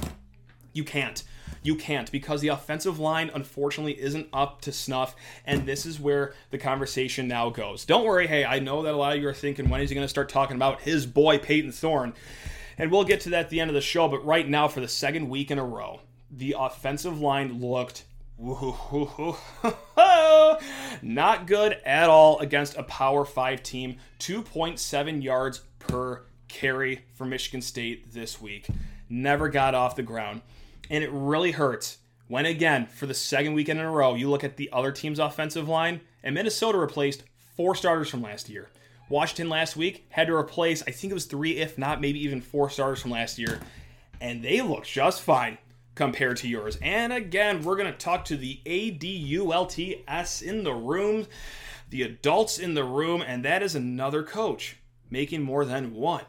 you 0.73 0.83
can't. 0.83 1.23
You 1.63 1.77
can't 1.77 2.13
because 2.13 2.43
the 2.43 2.49
offensive 2.49 2.99
line, 2.99 3.31
unfortunately, 3.33 3.99
isn't 3.99 4.29
up 4.35 4.61
to 4.63 4.73
snuff. 4.73 5.17
And 5.47 5.65
this 5.65 5.87
is 5.87 5.99
where 5.99 6.35
the 6.51 6.59
conversation 6.59 7.27
now 7.27 7.49
goes. 7.49 7.87
Don't 7.87 8.05
worry. 8.05 8.27
Hey, 8.27 8.45
I 8.45 8.59
know 8.59 8.83
that 8.83 8.93
a 8.93 8.97
lot 8.97 9.17
of 9.17 9.23
you 9.23 9.29
are 9.29 9.35
thinking, 9.35 9.71
when 9.71 9.81
is 9.81 9.89
he 9.89 9.95
going 9.95 10.05
to 10.05 10.09
start 10.11 10.29
talking 10.29 10.57
about 10.57 10.83
his 10.83 11.07
boy, 11.07 11.39
Payton 11.39 11.73
Thorne? 11.73 12.13
And 12.79 12.91
we'll 12.91 13.05
get 13.05 13.21
to 13.23 13.31
that 13.31 13.45
at 13.45 13.51
the 13.51 13.61
end 13.61 13.71
of 13.71 13.75
the 13.75 13.81
show. 13.81 14.09
But 14.09 14.25
right 14.25 14.49
now, 14.49 14.69
for 14.69 14.81
the 14.81 14.89
second 14.89 15.29
week 15.29 15.51
in 15.51 15.59
a 15.59 15.65
row, 15.65 16.01
the 16.31 16.57
offensive 16.59 17.21
line 17.21 17.61
looked 17.61 18.05
not 21.03 21.47
good 21.47 21.79
at 21.85 22.11
all 22.11 22.39
against 22.41 22.77
a 22.77 22.83
Power 22.83 23.25
5 23.25 23.63
team. 23.63 23.97
2.7 24.19 25.23
yards 25.23 25.61
per 25.79 26.23
carry 26.49 27.05
for 27.15 27.25
Michigan 27.25 27.63
State 27.63 28.13
this 28.13 28.41
week. 28.41 28.67
Never 29.09 29.49
got 29.49 29.75
off 29.75 29.97
the 29.97 30.03
ground. 30.03 30.43
And 30.91 31.05
it 31.05 31.11
really 31.13 31.53
hurts 31.53 31.99
when, 32.27 32.47
again, 32.47 32.87
for 32.87 33.07
the 33.07 33.15
second 33.15 33.55
weekend 33.55 33.79
in 33.79 33.87
a 33.87 33.91
row, 33.91 34.15
you 34.15 34.31
look 34.31 34.45
at 34.45 34.57
the 34.57 34.71
other 34.73 34.93
team's 34.93 35.19
offensive 35.19 35.69
line, 35.69 36.01
and 36.23 36.35
Minnesota 36.35 36.79
replaced 36.79 37.23
four 37.57 37.75
starters 37.75 38.09
from 38.09 38.23
last 38.23 38.49
year. 38.49 38.71
Washington 39.09 39.49
last 39.49 39.77
week 39.77 40.07
had 40.11 40.27
to 40.29 40.35
replace, 40.35 40.83
I 40.87 40.91
think 40.91 41.11
it 41.11 41.15
was 41.15 41.27
three, 41.27 41.59
if 41.59 41.77
not 41.79 42.01
maybe 42.01 42.23
even 42.25 42.41
four 42.41 42.71
stars 42.71 43.01
from 43.01 43.11
last 43.11 43.39
year, 43.39 43.61
and 44.21 44.43
they 44.43 44.63
looked 44.63 44.89
just 44.89 45.21
fine. 45.21 45.59
compared 45.95 46.37
to 46.39 46.49
yours. 46.49 46.77
And 46.83 47.13
again, 47.13 47.63
we're 47.63 47.77
going 47.77 47.93
to 47.93 47.97
talk 47.99 48.25
to 48.25 48.37
the 48.37 48.61
ADULTS 48.67 50.43
in 50.43 50.65
the 50.65 50.75
room, 50.75 51.27
the 51.91 52.03
adults 52.03 52.59
in 52.59 52.75
the 52.75 52.83
room, 52.83 53.23
and 53.23 53.45
that 53.45 53.63
is 53.63 53.77
another 53.77 54.25
coach 54.25 54.77
making 55.09 55.43
more 55.43 55.65
than 55.65 55.95
1 55.95 56.25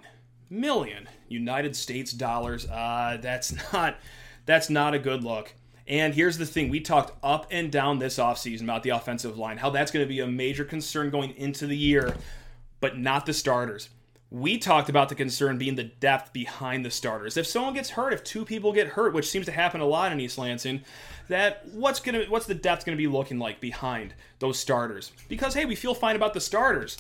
million 0.50 1.10
United 1.28 1.76
States 1.76 2.12
dollars. 2.12 2.68
Uh, 2.68 3.18
that's 3.22 3.56
not 3.74 3.98
that's 4.46 4.70
not 4.70 4.94
a 4.94 5.00
good 5.00 5.24
look. 5.24 5.54
And 5.88 6.14
here's 6.14 6.38
the 6.38 6.46
thing 6.46 6.70
we 6.70 6.80
talked 6.80 7.14
up 7.24 7.48
and 7.52 7.72
down 7.72 8.00
this 8.00 8.18
offseason 8.18 8.64
about 8.64 8.84
the 8.84 8.90
offensive 8.90 9.38
line, 9.38 9.58
how 9.58 9.70
that's 9.70 9.92
going 9.92 10.04
to 10.06 10.10
be 10.10 10.20
a 10.20 10.28
major 10.28 10.66
concern 10.66 11.10
going 11.12 11.36
into 11.38 11.68
the 11.68 11.78
year, 11.78 12.16
but 12.80 12.98
not 12.98 13.26
the 13.26 13.34
starters. 13.34 13.90
We 14.30 14.58
talked 14.58 14.90
about 14.90 15.10
the 15.10 15.16
concern 15.16 15.58
being 15.58 15.76
the 15.76 15.84
depth 15.84 16.34
behind 16.34 16.84
the 16.84 16.92
starters. 16.92 17.38
If 17.38 17.48
someone 17.48 17.74
gets 17.74 17.92
hurt, 17.92 18.12
if 18.12 18.24
two 18.24 18.44
people 18.44 18.74
get 18.74 18.88
hurt, 18.88 19.14
which 19.14 19.30
seems 19.30 19.46
to 19.46 19.52
happen 19.52 19.82
a 19.82 19.86
lot 19.86 20.12
in 20.12 20.20
East 20.20 20.38
Lansing, 20.38 20.82
that 21.30 21.66
what's 21.72 22.00
gonna 22.00 22.26
what's 22.28 22.46
the 22.46 22.56
depth 22.56 22.86
gonna 22.86 22.98
be 22.98 23.08
looking 23.08 23.40
like 23.40 23.62
behind 23.62 24.14
those 24.40 24.60
starters? 24.60 25.12
Because 25.30 25.54
hey, 25.54 25.66
we 25.66 25.76
feel 25.76 25.94
fine 25.94 26.16
about 26.16 26.34
the 26.34 26.42
starters. 26.42 26.98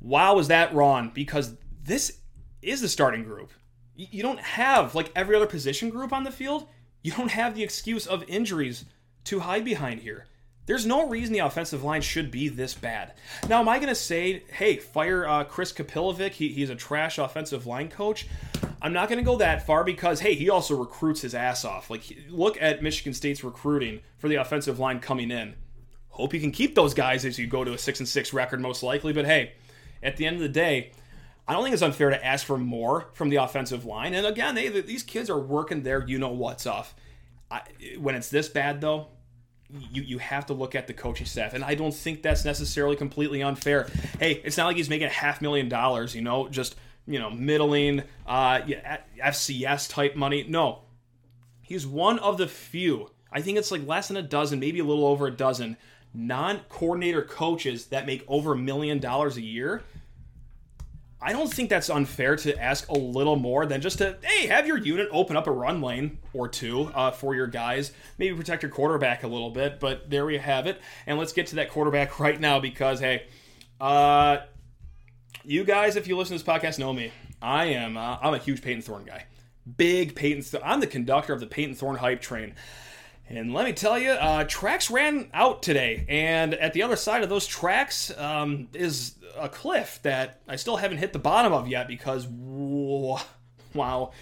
Wow, 0.00 0.38
is 0.38 0.48
that 0.48 0.74
wrong? 0.74 1.10
Because 1.14 1.56
this 1.82 2.20
is 2.62 2.80
the 2.80 2.88
starting 2.88 3.24
group. 3.24 3.52
You 3.96 4.22
don't 4.22 4.40
have 4.40 4.94
like 4.94 5.10
every 5.16 5.36
other 5.36 5.46
position 5.46 5.88
group 5.88 6.12
on 6.12 6.24
the 6.24 6.30
field 6.30 6.68
you 7.04 7.12
don't 7.12 7.30
have 7.30 7.54
the 7.54 7.62
excuse 7.62 8.06
of 8.06 8.24
injuries 8.26 8.86
to 9.24 9.40
hide 9.40 9.64
behind 9.64 10.00
here. 10.00 10.26
There's 10.66 10.86
no 10.86 11.08
reason 11.08 11.34
the 11.34 11.40
offensive 11.40 11.84
line 11.84 12.00
should 12.00 12.30
be 12.30 12.48
this 12.48 12.72
bad. 12.72 13.12
Now, 13.48 13.60
am 13.60 13.68
I 13.68 13.78
going 13.78 13.90
to 13.90 13.94
say, 13.94 14.44
hey, 14.50 14.78
fire 14.78 15.26
uh, 15.26 15.44
Chris 15.44 15.72
Kapilovic? 15.72 16.30
He, 16.32 16.48
he's 16.48 16.70
a 16.70 16.74
trash 16.74 17.18
offensive 17.18 17.66
line 17.66 17.88
coach. 17.88 18.26
I'm 18.80 18.94
not 18.94 19.08
going 19.08 19.18
to 19.18 19.24
go 19.24 19.36
that 19.38 19.66
far 19.66 19.84
because, 19.84 20.20
hey, 20.20 20.34
he 20.34 20.48
also 20.48 20.74
recruits 20.74 21.20
his 21.20 21.34
ass 21.34 21.64
off. 21.66 21.90
Like, 21.90 22.04
look 22.30 22.56
at 22.62 22.82
Michigan 22.82 23.12
State's 23.12 23.44
recruiting 23.44 24.00
for 24.16 24.28
the 24.28 24.36
offensive 24.36 24.78
line 24.78 25.00
coming 25.00 25.30
in. 25.30 25.54
Hope 26.08 26.32
you 26.32 26.40
can 26.40 26.52
keep 26.52 26.74
those 26.74 26.94
guys 26.94 27.24
as 27.24 27.38
you 27.38 27.46
go 27.46 27.64
to 27.64 27.74
a 27.74 27.78
six 27.78 27.98
and 27.98 28.08
six 28.08 28.32
record, 28.32 28.60
most 28.60 28.82
likely. 28.82 29.12
But 29.12 29.26
hey, 29.26 29.52
at 30.02 30.16
the 30.16 30.26
end 30.26 30.36
of 30.36 30.42
the 30.42 30.48
day, 30.48 30.92
I 31.46 31.52
don't 31.52 31.62
think 31.62 31.74
it's 31.74 31.82
unfair 31.82 32.10
to 32.10 32.24
ask 32.24 32.46
for 32.46 32.56
more 32.56 33.08
from 33.12 33.28
the 33.28 33.36
offensive 33.36 33.84
line. 33.84 34.14
And 34.14 34.26
again, 34.26 34.54
they, 34.54 34.68
these 34.68 35.02
kids 35.02 35.28
are 35.28 35.38
working 35.38 35.82
their 35.82 36.06
you 36.06 36.18
know 36.18 36.30
what's 36.30 36.66
off. 36.66 36.94
I, 37.50 37.62
when 37.98 38.14
it's 38.14 38.30
this 38.30 38.48
bad, 38.48 38.80
though, 38.80 39.08
you, 39.90 40.02
you 40.02 40.18
have 40.18 40.46
to 40.46 40.54
look 40.54 40.74
at 40.74 40.86
the 40.86 40.92
coaching 40.92 41.26
staff. 41.26 41.54
And 41.54 41.64
I 41.64 41.74
don't 41.74 41.94
think 41.94 42.22
that's 42.22 42.44
necessarily 42.44 42.96
completely 42.96 43.42
unfair. 43.42 43.88
Hey, 44.18 44.40
it's 44.44 44.56
not 44.56 44.66
like 44.66 44.76
he's 44.76 44.88
making 44.88 45.06
a 45.06 45.10
half 45.10 45.42
million 45.42 45.68
dollars, 45.68 46.14
you 46.14 46.22
know, 46.22 46.48
just, 46.48 46.76
you 47.06 47.18
know, 47.18 47.30
middling, 47.30 48.02
uh, 48.26 48.60
yeah, 48.66 48.98
FCS 49.22 49.90
type 49.90 50.16
money. 50.16 50.44
No. 50.48 50.82
He's 51.62 51.86
one 51.86 52.18
of 52.18 52.38
the 52.38 52.46
few, 52.46 53.10
I 53.32 53.40
think 53.40 53.58
it's 53.58 53.70
like 53.70 53.86
less 53.86 54.08
than 54.08 54.16
a 54.16 54.22
dozen, 54.22 54.60
maybe 54.60 54.78
a 54.80 54.84
little 54.84 55.06
over 55.06 55.26
a 55.26 55.30
dozen, 55.30 55.76
non 56.12 56.60
coordinator 56.68 57.22
coaches 57.22 57.86
that 57.86 58.06
make 58.06 58.24
over 58.28 58.52
a 58.52 58.56
million 58.56 58.98
dollars 58.98 59.36
a 59.36 59.42
year 59.42 59.82
I 61.26 61.32
don't 61.32 61.50
think 61.50 61.70
that's 61.70 61.88
unfair 61.88 62.36
to 62.36 62.54
ask 62.60 62.86
a 62.88 62.98
little 62.98 63.36
more 63.36 63.64
than 63.64 63.80
just 63.80 63.96
to, 63.98 64.18
hey, 64.22 64.46
have 64.48 64.66
your 64.66 64.76
unit 64.76 65.08
open 65.10 65.38
up 65.38 65.46
a 65.46 65.50
run 65.50 65.80
lane 65.80 66.18
or 66.34 66.48
two 66.48 66.92
uh, 66.94 67.12
for 67.12 67.34
your 67.34 67.46
guys. 67.46 67.92
Maybe 68.18 68.36
protect 68.36 68.62
your 68.62 68.70
quarterback 68.70 69.22
a 69.22 69.26
little 69.26 69.48
bit, 69.48 69.80
but 69.80 70.10
there 70.10 70.26
we 70.26 70.36
have 70.36 70.66
it. 70.66 70.82
And 71.06 71.18
let's 71.18 71.32
get 71.32 71.46
to 71.46 71.54
that 71.56 71.70
quarterback 71.70 72.20
right 72.20 72.38
now 72.38 72.60
because, 72.60 73.00
hey, 73.00 73.24
uh, 73.80 74.38
you 75.44 75.64
guys, 75.64 75.96
if 75.96 76.06
you 76.06 76.18
listen 76.18 76.36
to 76.36 76.44
this 76.44 76.54
podcast, 76.54 76.78
know 76.78 76.92
me. 76.92 77.10
I 77.40 77.66
am, 77.66 77.96
uh, 77.96 78.18
I'm 78.20 78.34
a 78.34 78.38
huge 78.38 78.60
Payton 78.60 78.82
Thorne 78.82 79.04
guy. 79.04 79.24
Big 79.78 80.14
Payton 80.14 80.42
Thorne. 80.42 80.62
I'm 80.62 80.80
the 80.80 80.86
conductor 80.86 81.32
of 81.32 81.40
the 81.40 81.46
Payton 81.46 81.74
Thorne 81.74 81.96
hype 81.96 82.20
train. 82.20 82.54
And 83.28 83.54
let 83.54 83.64
me 83.64 83.72
tell 83.72 83.98
you, 83.98 84.10
uh, 84.10 84.44
tracks 84.44 84.90
ran 84.90 85.30
out 85.32 85.62
today, 85.62 86.04
and 86.08 86.54
at 86.54 86.74
the 86.74 86.82
other 86.82 86.96
side 86.96 87.22
of 87.22 87.30
those 87.30 87.46
tracks 87.46 88.16
um, 88.18 88.68
is 88.74 89.14
a 89.36 89.48
cliff 89.48 89.98
that 90.02 90.40
I 90.46 90.56
still 90.56 90.76
haven't 90.76 90.98
hit 90.98 91.12
the 91.12 91.18
bottom 91.18 91.52
of 91.52 91.66
yet 91.66 91.88
because 91.88 92.26
wow, 92.28 94.12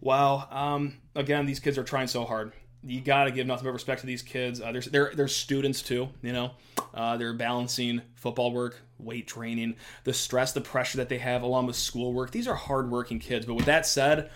wow. 0.00 0.48
Um, 0.50 0.96
again, 1.14 1.46
these 1.46 1.60
kids 1.60 1.76
are 1.76 1.84
trying 1.84 2.06
so 2.06 2.24
hard. 2.24 2.52
You 2.82 3.00
got 3.00 3.24
to 3.24 3.32
give 3.32 3.46
nothing 3.46 3.64
but 3.64 3.72
respect 3.72 4.00
to 4.00 4.06
these 4.06 4.22
kids. 4.22 4.60
Uh, 4.60 4.80
they're, 4.90 5.12
they're 5.14 5.28
students 5.28 5.82
too, 5.82 6.08
you 6.22 6.32
know. 6.32 6.52
Uh, 6.94 7.16
they're 7.16 7.34
balancing 7.34 8.00
football 8.14 8.52
work, 8.52 8.80
weight 8.98 9.26
training, 9.26 9.76
the 10.04 10.14
stress, 10.14 10.52
the 10.52 10.60
pressure 10.60 10.96
that 10.96 11.08
they 11.08 11.18
have 11.18 11.42
along 11.42 11.66
with 11.66 11.76
schoolwork. 11.76 12.30
These 12.30 12.48
are 12.48 12.54
hardworking 12.54 13.18
kids. 13.18 13.46
But 13.46 13.54
with 13.54 13.66
that 13.66 13.84
said, 13.84 14.30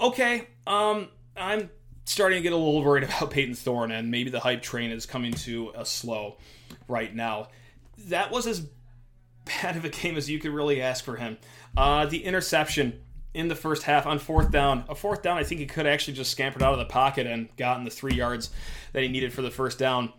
okay, 0.00 0.48
um, 0.66 1.08
I'm 1.36 1.70
starting 2.06 2.38
to 2.38 2.42
get 2.42 2.52
a 2.52 2.56
little 2.56 2.82
worried 2.82 3.04
about 3.04 3.30
Payton 3.32 3.54
Thorne, 3.54 3.90
and 3.90 4.10
maybe 4.10 4.30
the 4.30 4.40
hype 4.40 4.62
train 4.62 4.90
is 4.90 5.04
coming 5.04 5.34
to 5.34 5.72
a 5.74 5.84
slow 5.84 6.38
right 6.88 7.14
now. 7.14 7.48
That 8.06 8.30
was 8.30 8.46
as 8.46 8.66
bad 9.44 9.76
of 9.76 9.84
a 9.84 9.90
game 9.90 10.16
as 10.16 10.30
you 10.30 10.38
could 10.38 10.52
really 10.52 10.80
ask 10.80 11.04
for 11.04 11.16
him. 11.16 11.36
Uh, 11.76 12.06
the 12.06 12.24
interception 12.24 13.00
in 13.34 13.48
the 13.48 13.54
first 13.54 13.82
half 13.82 14.06
on 14.06 14.18
fourth 14.18 14.50
down. 14.50 14.84
A 14.88 14.94
fourth 14.94 15.22
down, 15.22 15.36
I 15.36 15.44
think 15.44 15.60
he 15.60 15.66
could 15.66 15.86
actually 15.86 16.14
just 16.14 16.30
scampered 16.30 16.62
out 16.62 16.72
of 16.72 16.78
the 16.78 16.86
pocket 16.86 17.26
and 17.26 17.54
gotten 17.56 17.84
the 17.84 17.90
three 17.90 18.14
yards 18.14 18.50
that 18.92 19.02
he 19.02 19.08
needed 19.08 19.32
for 19.32 19.42
the 19.42 19.50
first 19.50 19.78
down. 19.78 20.12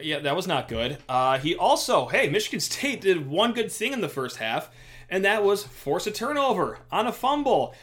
Yeah, 0.00 0.20
that 0.20 0.34
was 0.34 0.46
not 0.46 0.66
good. 0.66 0.96
Uh, 1.08 1.38
he 1.38 1.54
also, 1.54 2.06
hey, 2.06 2.30
Michigan 2.30 2.60
State 2.60 3.02
did 3.02 3.28
one 3.28 3.52
good 3.52 3.70
thing 3.70 3.92
in 3.92 4.00
the 4.00 4.08
first 4.08 4.38
half, 4.38 4.70
and 5.10 5.24
that 5.24 5.44
was 5.44 5.62
force 5.62 6.06
a 6.06 6.10
turnover 6.10 6.78
on 6.90 7.06
a 7.06 7.12
fumble. 7.12 7.74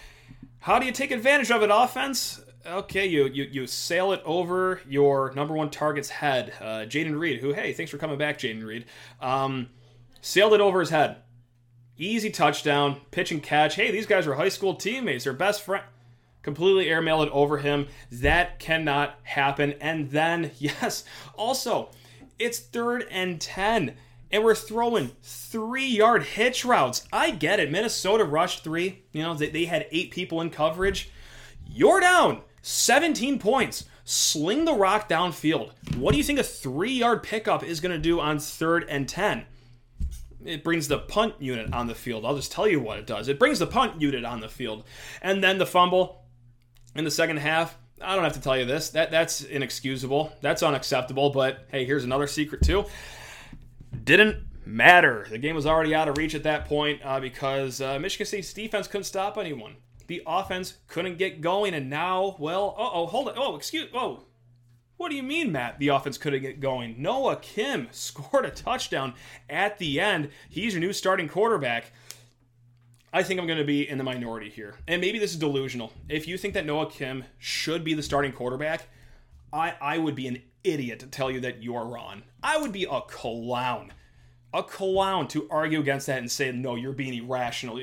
How 0.61 0.79
do 0.79 0.87
you 0.87 0.91
take 0.91 1.11
advantage 1.11 1.51
of 1.51 1.61
it, 1.61 1.69
offense? 1.71 2.41
Okay, 2.65 3.05
you, 3.05 3.25
you 3.27 3.45
you 3.45 3.67
sail 3.67 4.11
it 4.11 4.21
over 4.25 4.81
your 4.87 5.33
number 5.33 5.53
one 5.53 5.69
target's 5.69 6.09
head, 6.09 6.51
uh, 6.59 6.85
Jayden 6.85 7.17
Reed. 7.17 7.39
Who, 7.39 7.53
hey, 7.53 7.71
thanks 7.71 7.89
for 7.89 7.97
coming 7.97 8.17
back, 8.17 8.37
Jayden 8.37 8.65
Reed. 8.65 8.85
Um, 9.21 9.69
sailed 10.19 10.53
it 10.53 10.59
over 10.59 10.81
his 10.81 10.89
head. 10.89 11.17
Easy 11.97 12.29
touchdown, 12.29 12.99
pitch 13.11 13.31
and 13.31 13.41
catch. 13.41 13.75
Hey, 13.75 13.91
these 13.91 14.05
guys 14.05 14.27
are 14.27 14.35
high 14.35 14.49
school 14.49 14.75
teammates, 14.75 15.23
their 15.23 15.33
best 15.33 15.61
friend. 15.61 15.83
Completely 16.41 16.89
airmail 16.89 17.21
it 17.21 17.29
over 17.31 17.59
him. 17.59 17.87
That 18.11 18.59
cannot 18.59 19.19
happen. 19.23 19.75
And 19.79 20.11
then, 20.11 20.51
yes, 20.57 21.05
also, 21.35 21.91
it's 22.37 22.59
third 22.59 23.05
and 23.09 23.39
10 23.39 23.95
and 24.31 24.43
we're 24.43 24.53
throwing 24.53 25.11
three 25.23 25.87
yard 25.87 26.23
hitch 26.23 26.63
routes. 26.63 27.07
I 27.11 27.31
get 27.31 27.59
it. 27.59 27.71
Minnesota 27.71 28.23
rushed 28.23 28.63
three. 28.63 29.03
You 29.11 29.23
know, 29.23 29.33
they, 29.33 29.49
they 29.49 29.65
had 29.65 29.87
eight 29.91 30.11
people 30.11 30.39
in 30.41 30.51
coverage. 30.51 31.09
You're 31.65 31.99
down 31.99 32.41
17 32.61 33.39
points. 33.39 33.85
Sling 34.05 34.65
the 34.65 34.73
rock 34.73 35.07
downfield. 35.07 35.71
What 35.95 36.13
do 36.13 36.17
you 36.17 36.23
think 36.23 36.39
a 36.39 36.43
three 36.43 36.93
yard 36.93 37.21
pickup 37.21 37.63
is 37.63 37.79
going 37.79 37.91
to 37.91 37.99
do 37.99 38.19
on 38.19 38.39
third 38.39 38.85
and 38.89 39.07
10? 39.07 39.45
it 40.45 40.63
brings 40.63 40.87
the 40.87 40.97
punt 40.97 41.35
unit 41.39 41.73
on 41.73 41.87
the 41.87 41.95
field. 41.95 42.25
I'll 42.25 42.35
just 42.35 42.51
tell 42.51 42.67
you 42.67 42.79
what 42.79 42.97
it 42.97 43.05
does. 43.05 43.27
It 43.27 43.39
brings 43.39 43.59
the 43.59 43.67
punt 43.67 44.01
unit 44.01 44.23
on 44.23 44.39
the 44.39 44.47
field. 44.47 44.83
And 45.21 45.43
then 45.43 45.57
the 45.57 45.65
fumble 45.65 46.23
in 46.95 47.03
the 47.03 47.11
second 47.11 47.37
half. 47.37 47.77
I 48.01 48.15
don't 48.15 48.23
have 48.23 48.33
to 48.33 48.41
tell 48.41 48.57
you 48.57 48.65
this. 48.65 48.91
That 48.91 49.11
that's 49.11 49.41
inexcusable. 49.41 50.31
That's 50.41 50.63
unacceptable, 50.63 51.31
but 51.31 51.65
hey, 51.69 51.83
here's 51.83 52.05
another 52.05 52.27
secret 52.27 52.61
too. 52.61 52.85
Didn't 54.05 54.37
matter. 54.65 55.27
The 55.29 55.37
game 55.37 55.55
was 55.55 55.65
already 55.65 55.93
out 55.93 56.07
of 56.07 56.17
reach 56.17 56.33
at 56.33 56.43
that 56.43 56.65
point 56.65 57.01
uh, 57.03 57.19
because 57.19 57.81
uh, 57.81 57.99
Michigan 57.99 58.25
State's 58.25 58.53
defense 58.53 58.87
couldn't 58.87 59.03
stop 59.03 59.37
anyone. 59.37 59.75
The 60.09 60.23
offense 60.25 60.77
couldn't 60.87 61.19
get 61.19 61.39
going, 61.39 61.75
and 61.75 61.87
now, 61.87 62.35
well, 62.39 62.73
oh, 62.79 63.05
hold 63.05 63.27
it. 63.27 63.35
Oh, 63.37 63.55
excuse. 63.55 63.89
Oh, 63.93 64.23
what 64.97 65.11
do 65.11 65.15
you 65.15 65.21
mean, 65.21 65.51
Matt? 65.51 65.77
The 65.77 65.89
offense 65.89 66.17
couldn't 66.17 66.41
get 66.41 66.59
going. 66.59 66.99
Noah 66.99 67.35
Kim 67.35 67.89
scored 67.91 68.43
a 68.43 68.49
touchdown 68.49 69.13
at 69.47 69.77
the 69.77 69.99
end. 69.99 70.31
He's 70.49 70.73
your 70.73 70.81
new 70.81 70.93
starting 70.93 71.27
quarterback. 71.27 71.91
I 73.13 73.21
think 73.21 73.39
I'm 73.39 73.45
going 73.45 73.59
to 73.59 73.65
be 73.65 73.87
in 73.87 73.99
the 73.99 74.03
minority 74.03 74.49
here. 74.49 74.79
And 74.87 74.99
maybe 74.99 75.19
this 75.19 75.29
is 75.29 75.37
delusional. 75.37 75.93
If 76.09 76.27
you 76.27 76.39
think 76.39 76.55
that 76.55 76.65
Noah 76.65 76.89
Kim 76.89 77.25
should 77.37 77.83
be 77.83 77.93
the 77.93 78.01
starting 78.01 78.31
quarterback, 78.31 78.87
I, 79.53 79.75
I 79.79 79.99
would 79.99 80.15
be 80.15 80.25
an 80.25 80.41
idiot 80.63 81.01
to 81.01 81.05
tell 81.05 81.29
you 81.29 81.39
that 81.41 81.61
you're 81.61 81.85
wrong. 81.85 82.23
I 82.41 82.57
would 82.57 82.71
be 82.71 82.87
a 82.89 83.01
clown. 83.01 83.93
A 84.55 84.63
clown 84.63 85.27
to 85.27 85.47
argue 85.51 85.79
against 85.79 86.07
that 86.07 86.17
and 86.17 86.31
say, 86.31 86.51
no, 86.51 86.73
you're 86.73 86.93
being 86.93 87.13
irrational. 87.13 87.79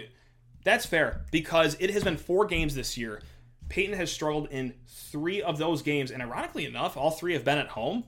That's 0.67 0.85
fair 0.85 1.21
because 1.31 1.77
it 1.79 1.91
has 1.91 2.03
been 2.03 2.17
four 2.17 2.45
games 2.45 2.75
this 2.75 2.99
year 2.99 3.23
Payton 3.69 3.97
has 3.97 4.11
struggled 4.11 4.49
in 4.51 4.75
three 4.87 5.41
of 5.41 5.59
those 5.59 5.83
games, 5.83 6.11
and 6.11 6.21
ironically 6.21 6.67
enough, 6.67 6.97
all 6.97 7.11
three 7.11 7.35
have 7.35 7.45
been 7.45 7.59
at 7.59 7.69
home. 7.69 8.03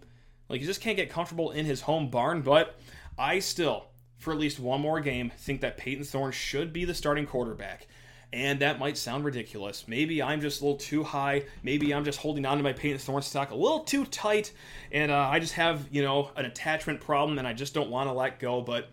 Like, 0.49 0.61
he 0.61 0.67
just 0.67 0.81
can't 0.81 0.97
get 0.97 1.09
comfortable 1.09 1.51
in 1.51 1.67
his 1.67 1.83
home 1.83 2.11
barn, 2.11 2.43
but 2.43 2.79
I 3.19 3.39
still, 3.41 3.87
for 4.19 4.33
at 4.33 4.39
least 4.39 4.59
one 4.59 4.81
more 4.81 5.01
game, 5.01 5.31
think 5.37 5.61
that 5.61 5.77
Payton 5.77 6.05
Thorne 6.05 6.33
should 6.33 6.73
be 6.73 6.85
the 6.85 6.95
starting 6.95 7.27
quarterback. 7.27 7.87
And 8.33 8.61
that 8.61 8.79
might 8.79 8.99
sound 8.99 9.25
ridiculous. 9.25 9.89
Maybe 9.89 10.23
I'm 10.23 10.41
just 10.41 10.61
a 10.61 10.65
little 10.65 10.79
too 10.79 11.03
high. 11.03 11.45
Maybe 11.63 11.95
I'm 11.95 12.05
just 12.05 12.19
holding 12.19 12.45
on 12.45 12.59
to 12.59 12.63
my 12.63 12.75
Payton 12.75 12.99
Thorne 12.99 13.23
stock 13.23 13.53
a 13.53 13.55
little 13.55 13.81
too 13.81 14.05
tight. 14.05 14.53
And 14.93 15.11
uh, 15.11 15.29
I 15.31 15.39
just 15.39 15.55
have, 15.55 15.89
you 15.91 16.03
know, 16.03 16.31
an 16.37 16.45
attachment 16.45 17.01
problem 17.01 17.39
and 17.39 17.49
I 17.49 17.55
just 17.55 17.73
don't 17.73 17.89
want 17.89 18.09
to 18.09 18.13
let 18.13 18.39
go. 18.39 18.61
But 18.61 18.91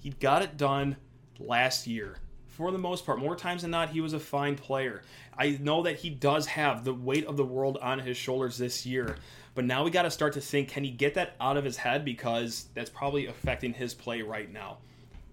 he 0.00 0.10
got 0.10 0.40
it 0.40 0.56
done 0.56 0.96
last 1.38 1.86
year 1.86 2.16
for 2.58 2.72
the 2.72 2.78
most 2.78 3.06
part, 3.06 3.20
more 3.20 3.36
times 3.36 3.62
than 3.62 3.70
not, 3.70 3.90
he 3.90 4.00
was 4.00 4.14
a 4.14 4.18
fine 4.18 4.56
player. 4.56 5.02
I 5.38 5.56
know 5.60 5.84
that 5.84 5.94
he 5.94 6.10
does 6.10 6.44
have 6.46 6.82
the 6.82 6.92
weight 6.92 7.24
of 7.24 7.36
the 7.36 7.44
world 7.44 7.78
on 7.80 8.00
his 8.00 8.16
shoulders 8.16 8.58
this 8.58 8.84
year, 8.84 9.14
but 9.54 9.64
now 9.64 9.84
we 9.84 9.92
got 9.92 10.02
to 10.02 10.10
start 10.10 10.32
to 10.32 10.40
think 10.40 10.68
can 10.68 10.82
he 10.82 10.90
get 10.90 11.14
that 11.14 11.36
out 11.40 11.56
of 11.56 11.64
his 11.64 11.76
head 11.76 12.04
because 12.04 12.66
that's 12.74 12.90
probably 12.90 13.26
affecting 13.26 13.72
his 13.72 13.94
play 13.94 14.22
right 14.22 14.52
now. 14.52 14.78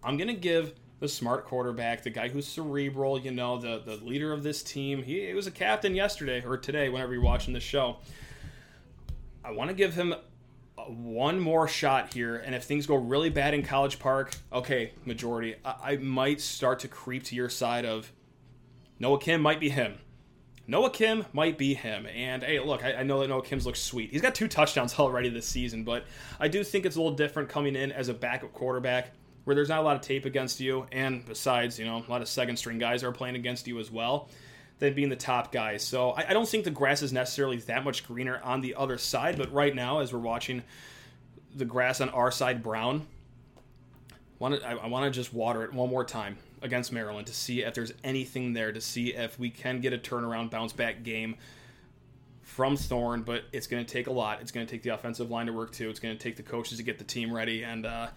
I'm 0.04 0.18
going 0.18 0.28
to 0.28 0.36
give 0.36 0.76
the 1.00 1.08
smart 1.08 1.46
quarterback, 1.48 2.04
the 2.04 2.12
guy 2.12 2.30
who's 2.30 2.46
cerebral, 2.46 3.20
you 3.20 3.32
know, 3.32 3.58
the, 3.58 3.82
the 3.84 3.96
leader 4.06 4.32
of 4.32 4.44
this 4.44 4.62
team. 4.62 5.02
He, 5.02 5.26
he 5.26 5.34
was 5.34 5.48
a 5.48 5.52
captain 5.52 5.96
yesterday 5.96 6.44
or 6.46 6.58
today, 6.58 6.90
whenever 6.90 7.14
you're 7.14 7.24
watching 7.24 7.56
the 7.56 7.60
show. 7.60 7.98
I 9.44 9.50
want 9.50 9.72
to 9.72 9.76
give 9.76 9.96
him 9.96 10.14
one 10.90 11.40
more 11.40 11.68
shot 11.68 12.14
here, 12.14 12.36
and 12.38 12.56
if 12.56 12.64
things 12.64 12.86
go 12.86 12.96
really 12.96 13.30
bad 13.30 13.54
in 13.54 13.64
College 13.64 14.00
Park, 14.00 14.36
okay, 14.52 14.94
majority, 15.06 15.56
I, 15.64 15.94
I 15.94 15.98
might 15.98 16.42
start 16.42 16.80
to 16.80 16.88
creep 16.88 17.24
to 17.26 17.36
your 17.36 17.50
side 17.50 17.86
of 17.86 18.12
Noah 19.00 19.20
Kim 19.20 19.42
might 19.42 19.60
be 19.60 19.70
him. 19.70 19.98
Noah 20.68 20.90
Kim 20.90 21.26
might 21.34 21.58
be 21.58 21.74
him. 21.74 22.08
And 22.08 22.44
hey, 22.44 22.60
look, 22.60 22.84
I, 22.84 22.94
I, 22.94 23.04
know 23.04 23.20
that 23.20 23.28
Noah 23.28 23.44
Kim's 23.44 23.66
looks 23.66 23.82
sweet. 23.82 24.12
He's 24.12 24.22
got 24.22 24.34
two 24.34 24.48
touchdowns 24.48 24.96
already 25.00 25.30
this 25.30 25.46
season, 25.46 25.84
but 25.84 26.06
I 26.40 26.48
do 26.48 26.64
think 26.64 26.86
it's 26.86 26.96
a 26.96 27.00
little 27.00 27.16
different 27.16 27.50
coming 27.50 27.76
in 27.76 27.92
as 27.92 28.10
a 28.10 28.14
backup 28.14 28.54
quarterback 28.54 29.12
where 29.44 29.56
there's 29.56 29.70
not 29.70 29.80
a 29.80 29.84
lot 29.84 29.96
of 29.96 30.02
tape 30.02 30.26
against 30.26 30.60
you, 30.60 30.88
and 30.92 31.24
besides, 31.26 31.78
you 31.78 31.86
know, 31.86 32.04
a 32.08 32.12
lot 32.12 32.22
of 32.22 32.28
second 32.28 32.58
string 32.58 32.80
guys 32.80 33.04
are 33.04 33.12
playing 33.12 33.36
against 33.36 33.68
you 33.68 33.80
as 33.80 33.92
well, 33.92 34.28
than 34.80 34.94
being 34.94 35.10
the 35.10 35.16
top 35.16 35.52
guys. 35.52 35.84
So 35.84 36.12
I, 36.12 36.30
I 36.30 36.34
don't 36.34 36.48
think 36.48 36.64
the 36.64 36.72
grass 36.72 37.02
is 37.02 37.14
necessarily 37.14 37.58
that 37.58 37.84
much 37.84 38.06
greener 38.06 38.40
on 38.44 38.62
the 38.62 38.76
other 38.76 38.98
side, 38.98 39.38
but 39.38 39.52
right 39.54 39.74
now, 39.74 40.00
as 40.00 40.14
we're 40.14 40.20
watching 40.20 40.64
the 41.56 41.66
grass 41.66 42.02
on 42.02 42.10
our 42.10 42.32
side 42.32 42.62
brown, 42.62 43.08
want 44.40 44.60
to, 44.60 44.68
I, 44.68 44.74
I 44.74 44.88
want 44.88 45.06
to 45.06 45.18
just 45.18 45.34
water 45.34 45.64
it 45.64 45.74
one 45.74 45.90
more 45.90 46.04
time 46.04 46.38
against 46.62 46.92
Maryland 46.92 47.28
to 47.28 47.34
see 47.34 47.62
if 47.62 47.74
there's 47.74 47.94
anything 48.04 48.54
there, 48.54 48.72
to 48.72 48.82
see 48.82 49.14
if 49.14 49.40
we 49.40 49.50
can 49.50 49.80
get 49.80 49.94
a 49.94 49.98
turnaround, 49.98 50.50
bounce 50.50 50.74
back 50.74 51.04
game 51.04 51.36
from 52.42 52.78
Thorne, 52.78 53.22
but 53.22 53.44
it's 53.52 53.68
going 53.68 53.86
to 53.86 53.92
take 53.92 54.08
a 54.08 54.12
lot. 54.12 54.42
It's 54.42 54.52
going 54.52 54.66
to 54.66 54.72
take 54.72 54.84
the 54.84 54.90
offensive 54.90 55.32
line 55.32 55.48
to 55.48 55.54
work 55.54 55.72
too. 55.72 55.90
It's 55.90 56.00
going 56.00 56.16
to 56.16 56.22
take 56.22 56.36
the 56.36 56.44
coaches 56.44 56.78
to 56.78 56.84
get 56.84 56.98
the 56.98 57.04
team 57.04 57.34
ready, 57.34 57.64
and 57.64 57.86
uh, 57.86 58.08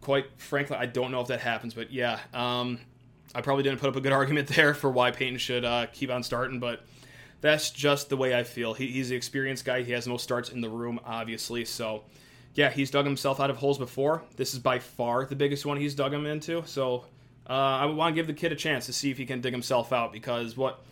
quite 0.00 0.26
frankly, 0.38 0.76
I 0.76 0.86
don't 0.86 1.10
know 1.10 1.20
if 1.20 1.28
that 1.28 1.40
happens, 1.40 1.74
but 1.74 1.92
yeah, 1.92 2.20
um, 2.32 2.80
I 3.34 3.40
probably 3.40 3.62
didn't 3.62 3.80
put 3.80 3.88
up 3.88 3.96
a 3.96 4.00
good 4.00 4.12
argument 4.20 4.48
there 4.48 4.74
for 4.74 4.90
why 4.90 5.10
Payton 5.10 5.38
should 5.38 5.64
uh, 5.64 5.86
keep 5.92 6.10
on 6.10 6.22
starting, 6.22 6.60
but 6.60 6.84
that's 7.40 7.70
just 7.70 8.08
the 8.08 8.16
way 8.16 8.36
I 8.36 8.42
feel. 8.42 8.74
He, 8.74 8.88
he's 8.88 9.08
the 9.08 9.16
experienced 9.16 9.64
guy. 9.64 9.82
He 9.82 9.92
has 9.92 10.06
no 10.06 10.16
starts 10.16 10.50
in 10.50 10.60
the 10.60 10.68
room, 10.68 11.00
obviously. 11.04 11.64
So, 11.64 12.04
yeah, 12.54 12.70
he's 12.70 12.90
dug 12.90 13.04
himself 13.04 13.40
out 13.40 13.50
of 13.50 13.56
holes 13.56 13.78
before. 13.78 14.22
This 14.36 14.52
is 14.52 14.58
by 14.58 14.78
far 14.78 15.24
the 15.24 15.36
biggest 15.36 15.64
one 15.64 15.78
he's 15.78 15.94
dug 15.94 16.12
him 16.12 16.26
into. 16.26 16.62
So, 16.66 17.06
uh, 17.48 17.52
I 17.52 17.86
want 17.86 18.14
to 18.14 18.20
give 18.20 18.26
the 18.26 18.34
kid 18.34 18.52
a 18.52 18.56
chance 18.56 18.86
to 18.86 18.92
see 18.92 19.10
if 19.10 19.18
he 19.18 19.26
can 19.26 19.40
dig 19.40 19.52
himself 19.52 19.92
out 19.92 20.12
because 20.12 20.56
what. 20.56 20.82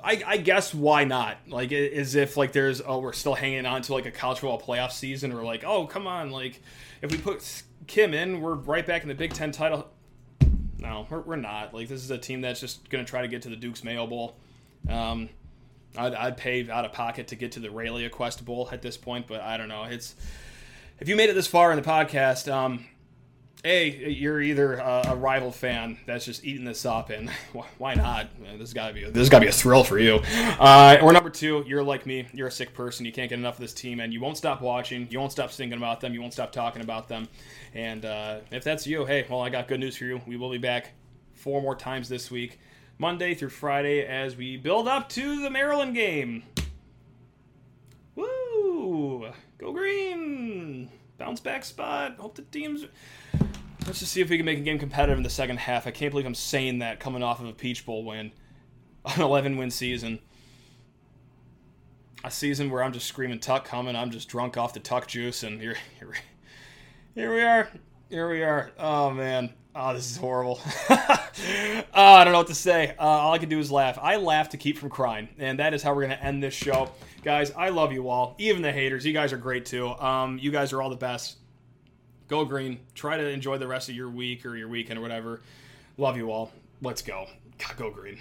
I, 0.00 0.22
I 0.24 0.36
guess 0.36 0.72
why 0.72 1.02
not? 1.02 1.38
Like, 1.48 1.72
as 1.72 2.14
if 2.14 2.36
like 2.36 2.52
there's 2.52 2.80
oh 2.80 3.00
we're 3.00 3.12
still 3.12 3.34
hanging 3.34 3.66
on 3.66 3.82
to 3.82 3.92
like 3.92 4.06
a 4.06 4.12
college 4.12 4.38
football 4.38 4.60
playoff 4.60 4.92
season 4.92 5.32
or 5.32 5.42
like 5.42 5.64
oh 5.64 5.88
come 5.88 6.06
on 6.06 6.30
like 6.30 6.62
if 7.02 7.10
we 7.10 7.18
put 7.18 7.64
Kim 7.88 8.14
in, 8.14 8.40
we're 8.40 8.54
right 8.54 8.86
back 8.86 9.02
in 9.02 9.08
the 9.08 9.14
Big 9.14 9.32
Ten 9.32 9.50
title. 9.50 9.88
No, 10.78 11.06
we're, 11.10 11.20
we're 11.20 11.36
not. 11.36 11.74
Like 11.74 11.88
this 11.88 12.02
is 12.02 12.10
a 12.10 12.18
team 12.18 12.40
that's 12.40 12.60
just 12.60 12.88
going 12.88 13.04
to 13.04 13.08
try 13.08 13.22
to 13.22 13.28
get 13.28 13.42
to 13.42 13.48
the 13.48 13.56
Duke's 13.56 13.82
Mayo 13.82 14.06
Bowl. 14.06 14.36
Um, 14.88 15.28
I'd, 15.96 16.14
I'd, 16.14 16.36
pay 16.36 16.68
out 16.70 16.84
of 16.84 16.92
pocket 16.92 17.28
to 17.28 17.36
get 17.36 17.52
to 17.52 17.60
the 17.60 17.68
Rallia 17.68 18.10
Quest 18.10 18.44
Bowl 18.44 18.68
at 18.70 18.82
this 18.82 18.96
point, 18.96 19.26
but 19.26 19.40
I 19.40 19.56
don't 19.56 19.68
know. 19.68 19.84
It's 19.84 20.14
if 21.00 21.08
you 21.08 21.16
made 21.16 21.30
it 21.30 21.34
this 21.34 21.46
far 21.46 21.72
in 21.72 21.76
the 21.76 21.88
podcast, 21.88 22.52
um, 22.52 22.86
a 23.68 23.88
you're 24.10 24.40
either 24.40 24.74
a, 24.74 25.02
a, 25.08 25.16
rival 25.16 25.52
fan 25.52 25.98
that's 26.06 26.24
just 26.24 26.44
eating 26.44 26.64
this 26.64 26.86
up, 26.86 27.10
and 27.10 27.30
why 27.78 27.94
not? 27.94 28.28
This 28.58 28.72
got 28.72 28.88
to 28.88 28.94
be 28.94 29.04
this 29.04 29.28
got 29.28 29.40
to 29.40 29.44
be 29.44 29.48
a 29.48 29.52
thrill 29.52 29.84
for 29.84 29.98
you. 29.98 30.20
Uh, 30.58 30.96
or 31.02 31.12
number 31.12 31.30
two, 31.30 31.62
you're 31.66 31.82
like 31.82 32.06
me. 32.06 32.26
You're 32.32 32.48
a 32.48 32.52
sick 32.52 32.72
person. 32.74 33.04
You 33.04 33.12
can't 33.12 33.28
get 33.28 33.38
enough 33.38 33.54
of 33.54 33.60
this 33.60 33.74
team, 33.74 34.00
and 34.00 34.12
you 34.12 34.20
won't 34.20 34.36
stop 34.36 34.62
watching. 34.62 35.06
You 35.10 35.20
won't 35.20 35.32
stop 35.32 35.50
thinking 35.50 35.78
about 35.78 36.00
them. 36.00 36.14
You 36.14 36.20
won't 36.20 36.32
stop 36.32 36.50
talking 36.50 36.82
about 36.82 37.08
them. 37.08 37.28
And 37.74 38.04
uh, 38.04 38.38
if 38.50 38.64
that's 38.64 38.86
you, 38.86 39.04
hey, 39.04 39.26
well, 39.28 39.40
I 39.40 39.50
got 39.50 39.68
good 39.68 39.80
news 39.80 39.96
for 39.96 40.04
you. 40.04 40.20
We 40.26 40.36
will 40.36 40.50
be 40.50 40.58
back 40.58 40.92
four 41.34 41.60
more 41.60 41.76
times 41.76 42.08
this 42.08 42.30
week, 42.30 42.58
Monday 42.98 43.34
through 43.34 43.50
Friday, 43.50 44.04
as 44.06 44.36
we 44.36 44.56
build 44.56 44.88
up 44.88 45.08
to 45.10 45.42
the 45.42 45.50
Maryland 45.50 45.94
game. 45.94 46.44
Woo! 48.14 49.28
Go 49.58 49.72
green! 49.72 50.90
Bounce 51.18 51.40
back 51.40 51.64
spot. 51.64 52.16
Hope 52.18 52.36
the 52.36 52.42
teams. 52.42 52.86
Let's 53.88 54.00
just 54.00 54.12
see 54.12 54.20
if 54.20 54.28
we 54.28 54.36
can 54.36 54.44
make 54.44 54.58
a 54.58 54.60
game 54.60 54.78
competitive 54.78 55.16
in 55.16 55.22
the 55.22 55.30
second 55.30 55.60
half. 55.60 55.86
I 55.86 55.92
can't 55.92 56.10
believe 56.10 56.26
I'm 56.26 56.34
saying 56.34 56.80
that 56.80 57.00
coming 57.00 57.22
off 57.22 57.40
of 57.40 57.46
a 57.46 57.54
Peach 57.54 57.86
Bowl 57.86 58.04
win, 58.04 58.32
an 59.06 59.22
11 59.22 59.56
win 59.56 59.70
season. 59.70 60.18
A 62.22 62.30
season 62.30 62.68
where 62.68 62.82
I'm 62.82 62.92
just 62.92 63.06
screaming 63.06 63.40
tuck 63.40 63.64
coming. 63.64 63.96
I'm 63.96 64.10
just 64.10 64.28
drunk 64.28 64.58
off 64.58 64.74
the 64.74 64.80
tuck 64.80 65.06
juice, 65.06 65.42
and 65.42 65.58
here, 65.58 65.74
here, 65.98 66.12
here 67.14 67.34
we 67.34 67.40
are. 67.40 67.70
Here 68.10 68.28
we 68.28 68.42
are. 68.42 68.72
Oh 68.78 69.10
man. 69.10 69.54
Oh, 69.74 69.94
this 69.94 70.10
is 70.10 70.18
horrible. 70.18 70.60
oh, 70.90 71.24
I 71.94 72.24
don't 72.24 72.34
know 72.34 72.40
what 72.40 72.48
to 72.48 72.54
say. 72.54 72.94
Uh, 72.98 73.02
all 73.02 73.32
I 73.32 73.38
can 73.38 73.48
do 73.48 73.58
is 73.58 73.70
laugh. 73.70 73.98
I 74.02 74.16
laugh 74.16 74.50
to 74.50 74.58
keep 74.58 74.76
from 74.76 74.90
crying, 74.90 75.30
and 75.38 75.58
that 75.60 75.72
is 75.72 75.82
how 75.82 75.94
we're 75.94 76.06
going 76.06 76.18
to 76.18 76.22
end 76.22 76.42
this 76.42 76.52
show. 76.52 76.90
Guys, 77.22 77.52
I 77.52 77.70
love 77.70 77.92
you 77.92 78.10
all. 78.10 78.34
Even 78.36 78.60
the 78.60 78.72
haters, 78.72 79.06
you 79.06 79.14
guys 79.14 79.32
are 79.32 79.38
great 79.38 79.64
too. 79.64 79.88
Um, 79.88 80.38
you 80.38 80.50
guys 80.50 80.74
are 80.74 80.82
all 80.82 80.90
the 80.90 80.96
best. 80.96 81.38
Go 82.28 82.44
green. 82.44 82.80
Try 82.94 83.16
to 83.16 83.26
enjoy 83.26 83.58
the 83.58 83.66
rest 83.66 83.88
of 83.88 83.94
your 83.94 84.10
week 84.10 84.44
or 84.44 84.54
your 84.56 84.68
weekend 84.68 84.98
or 84.98 85.02
whatever. 85.02 85.40
Love 85.96 86.16
you 86.16 86.30
all. 86.30 86.52
Let's 86.82 87.02
go. 87.02 87.26
God, 87.58 87.76
go 87.76 87.90
green. 87.90 88.18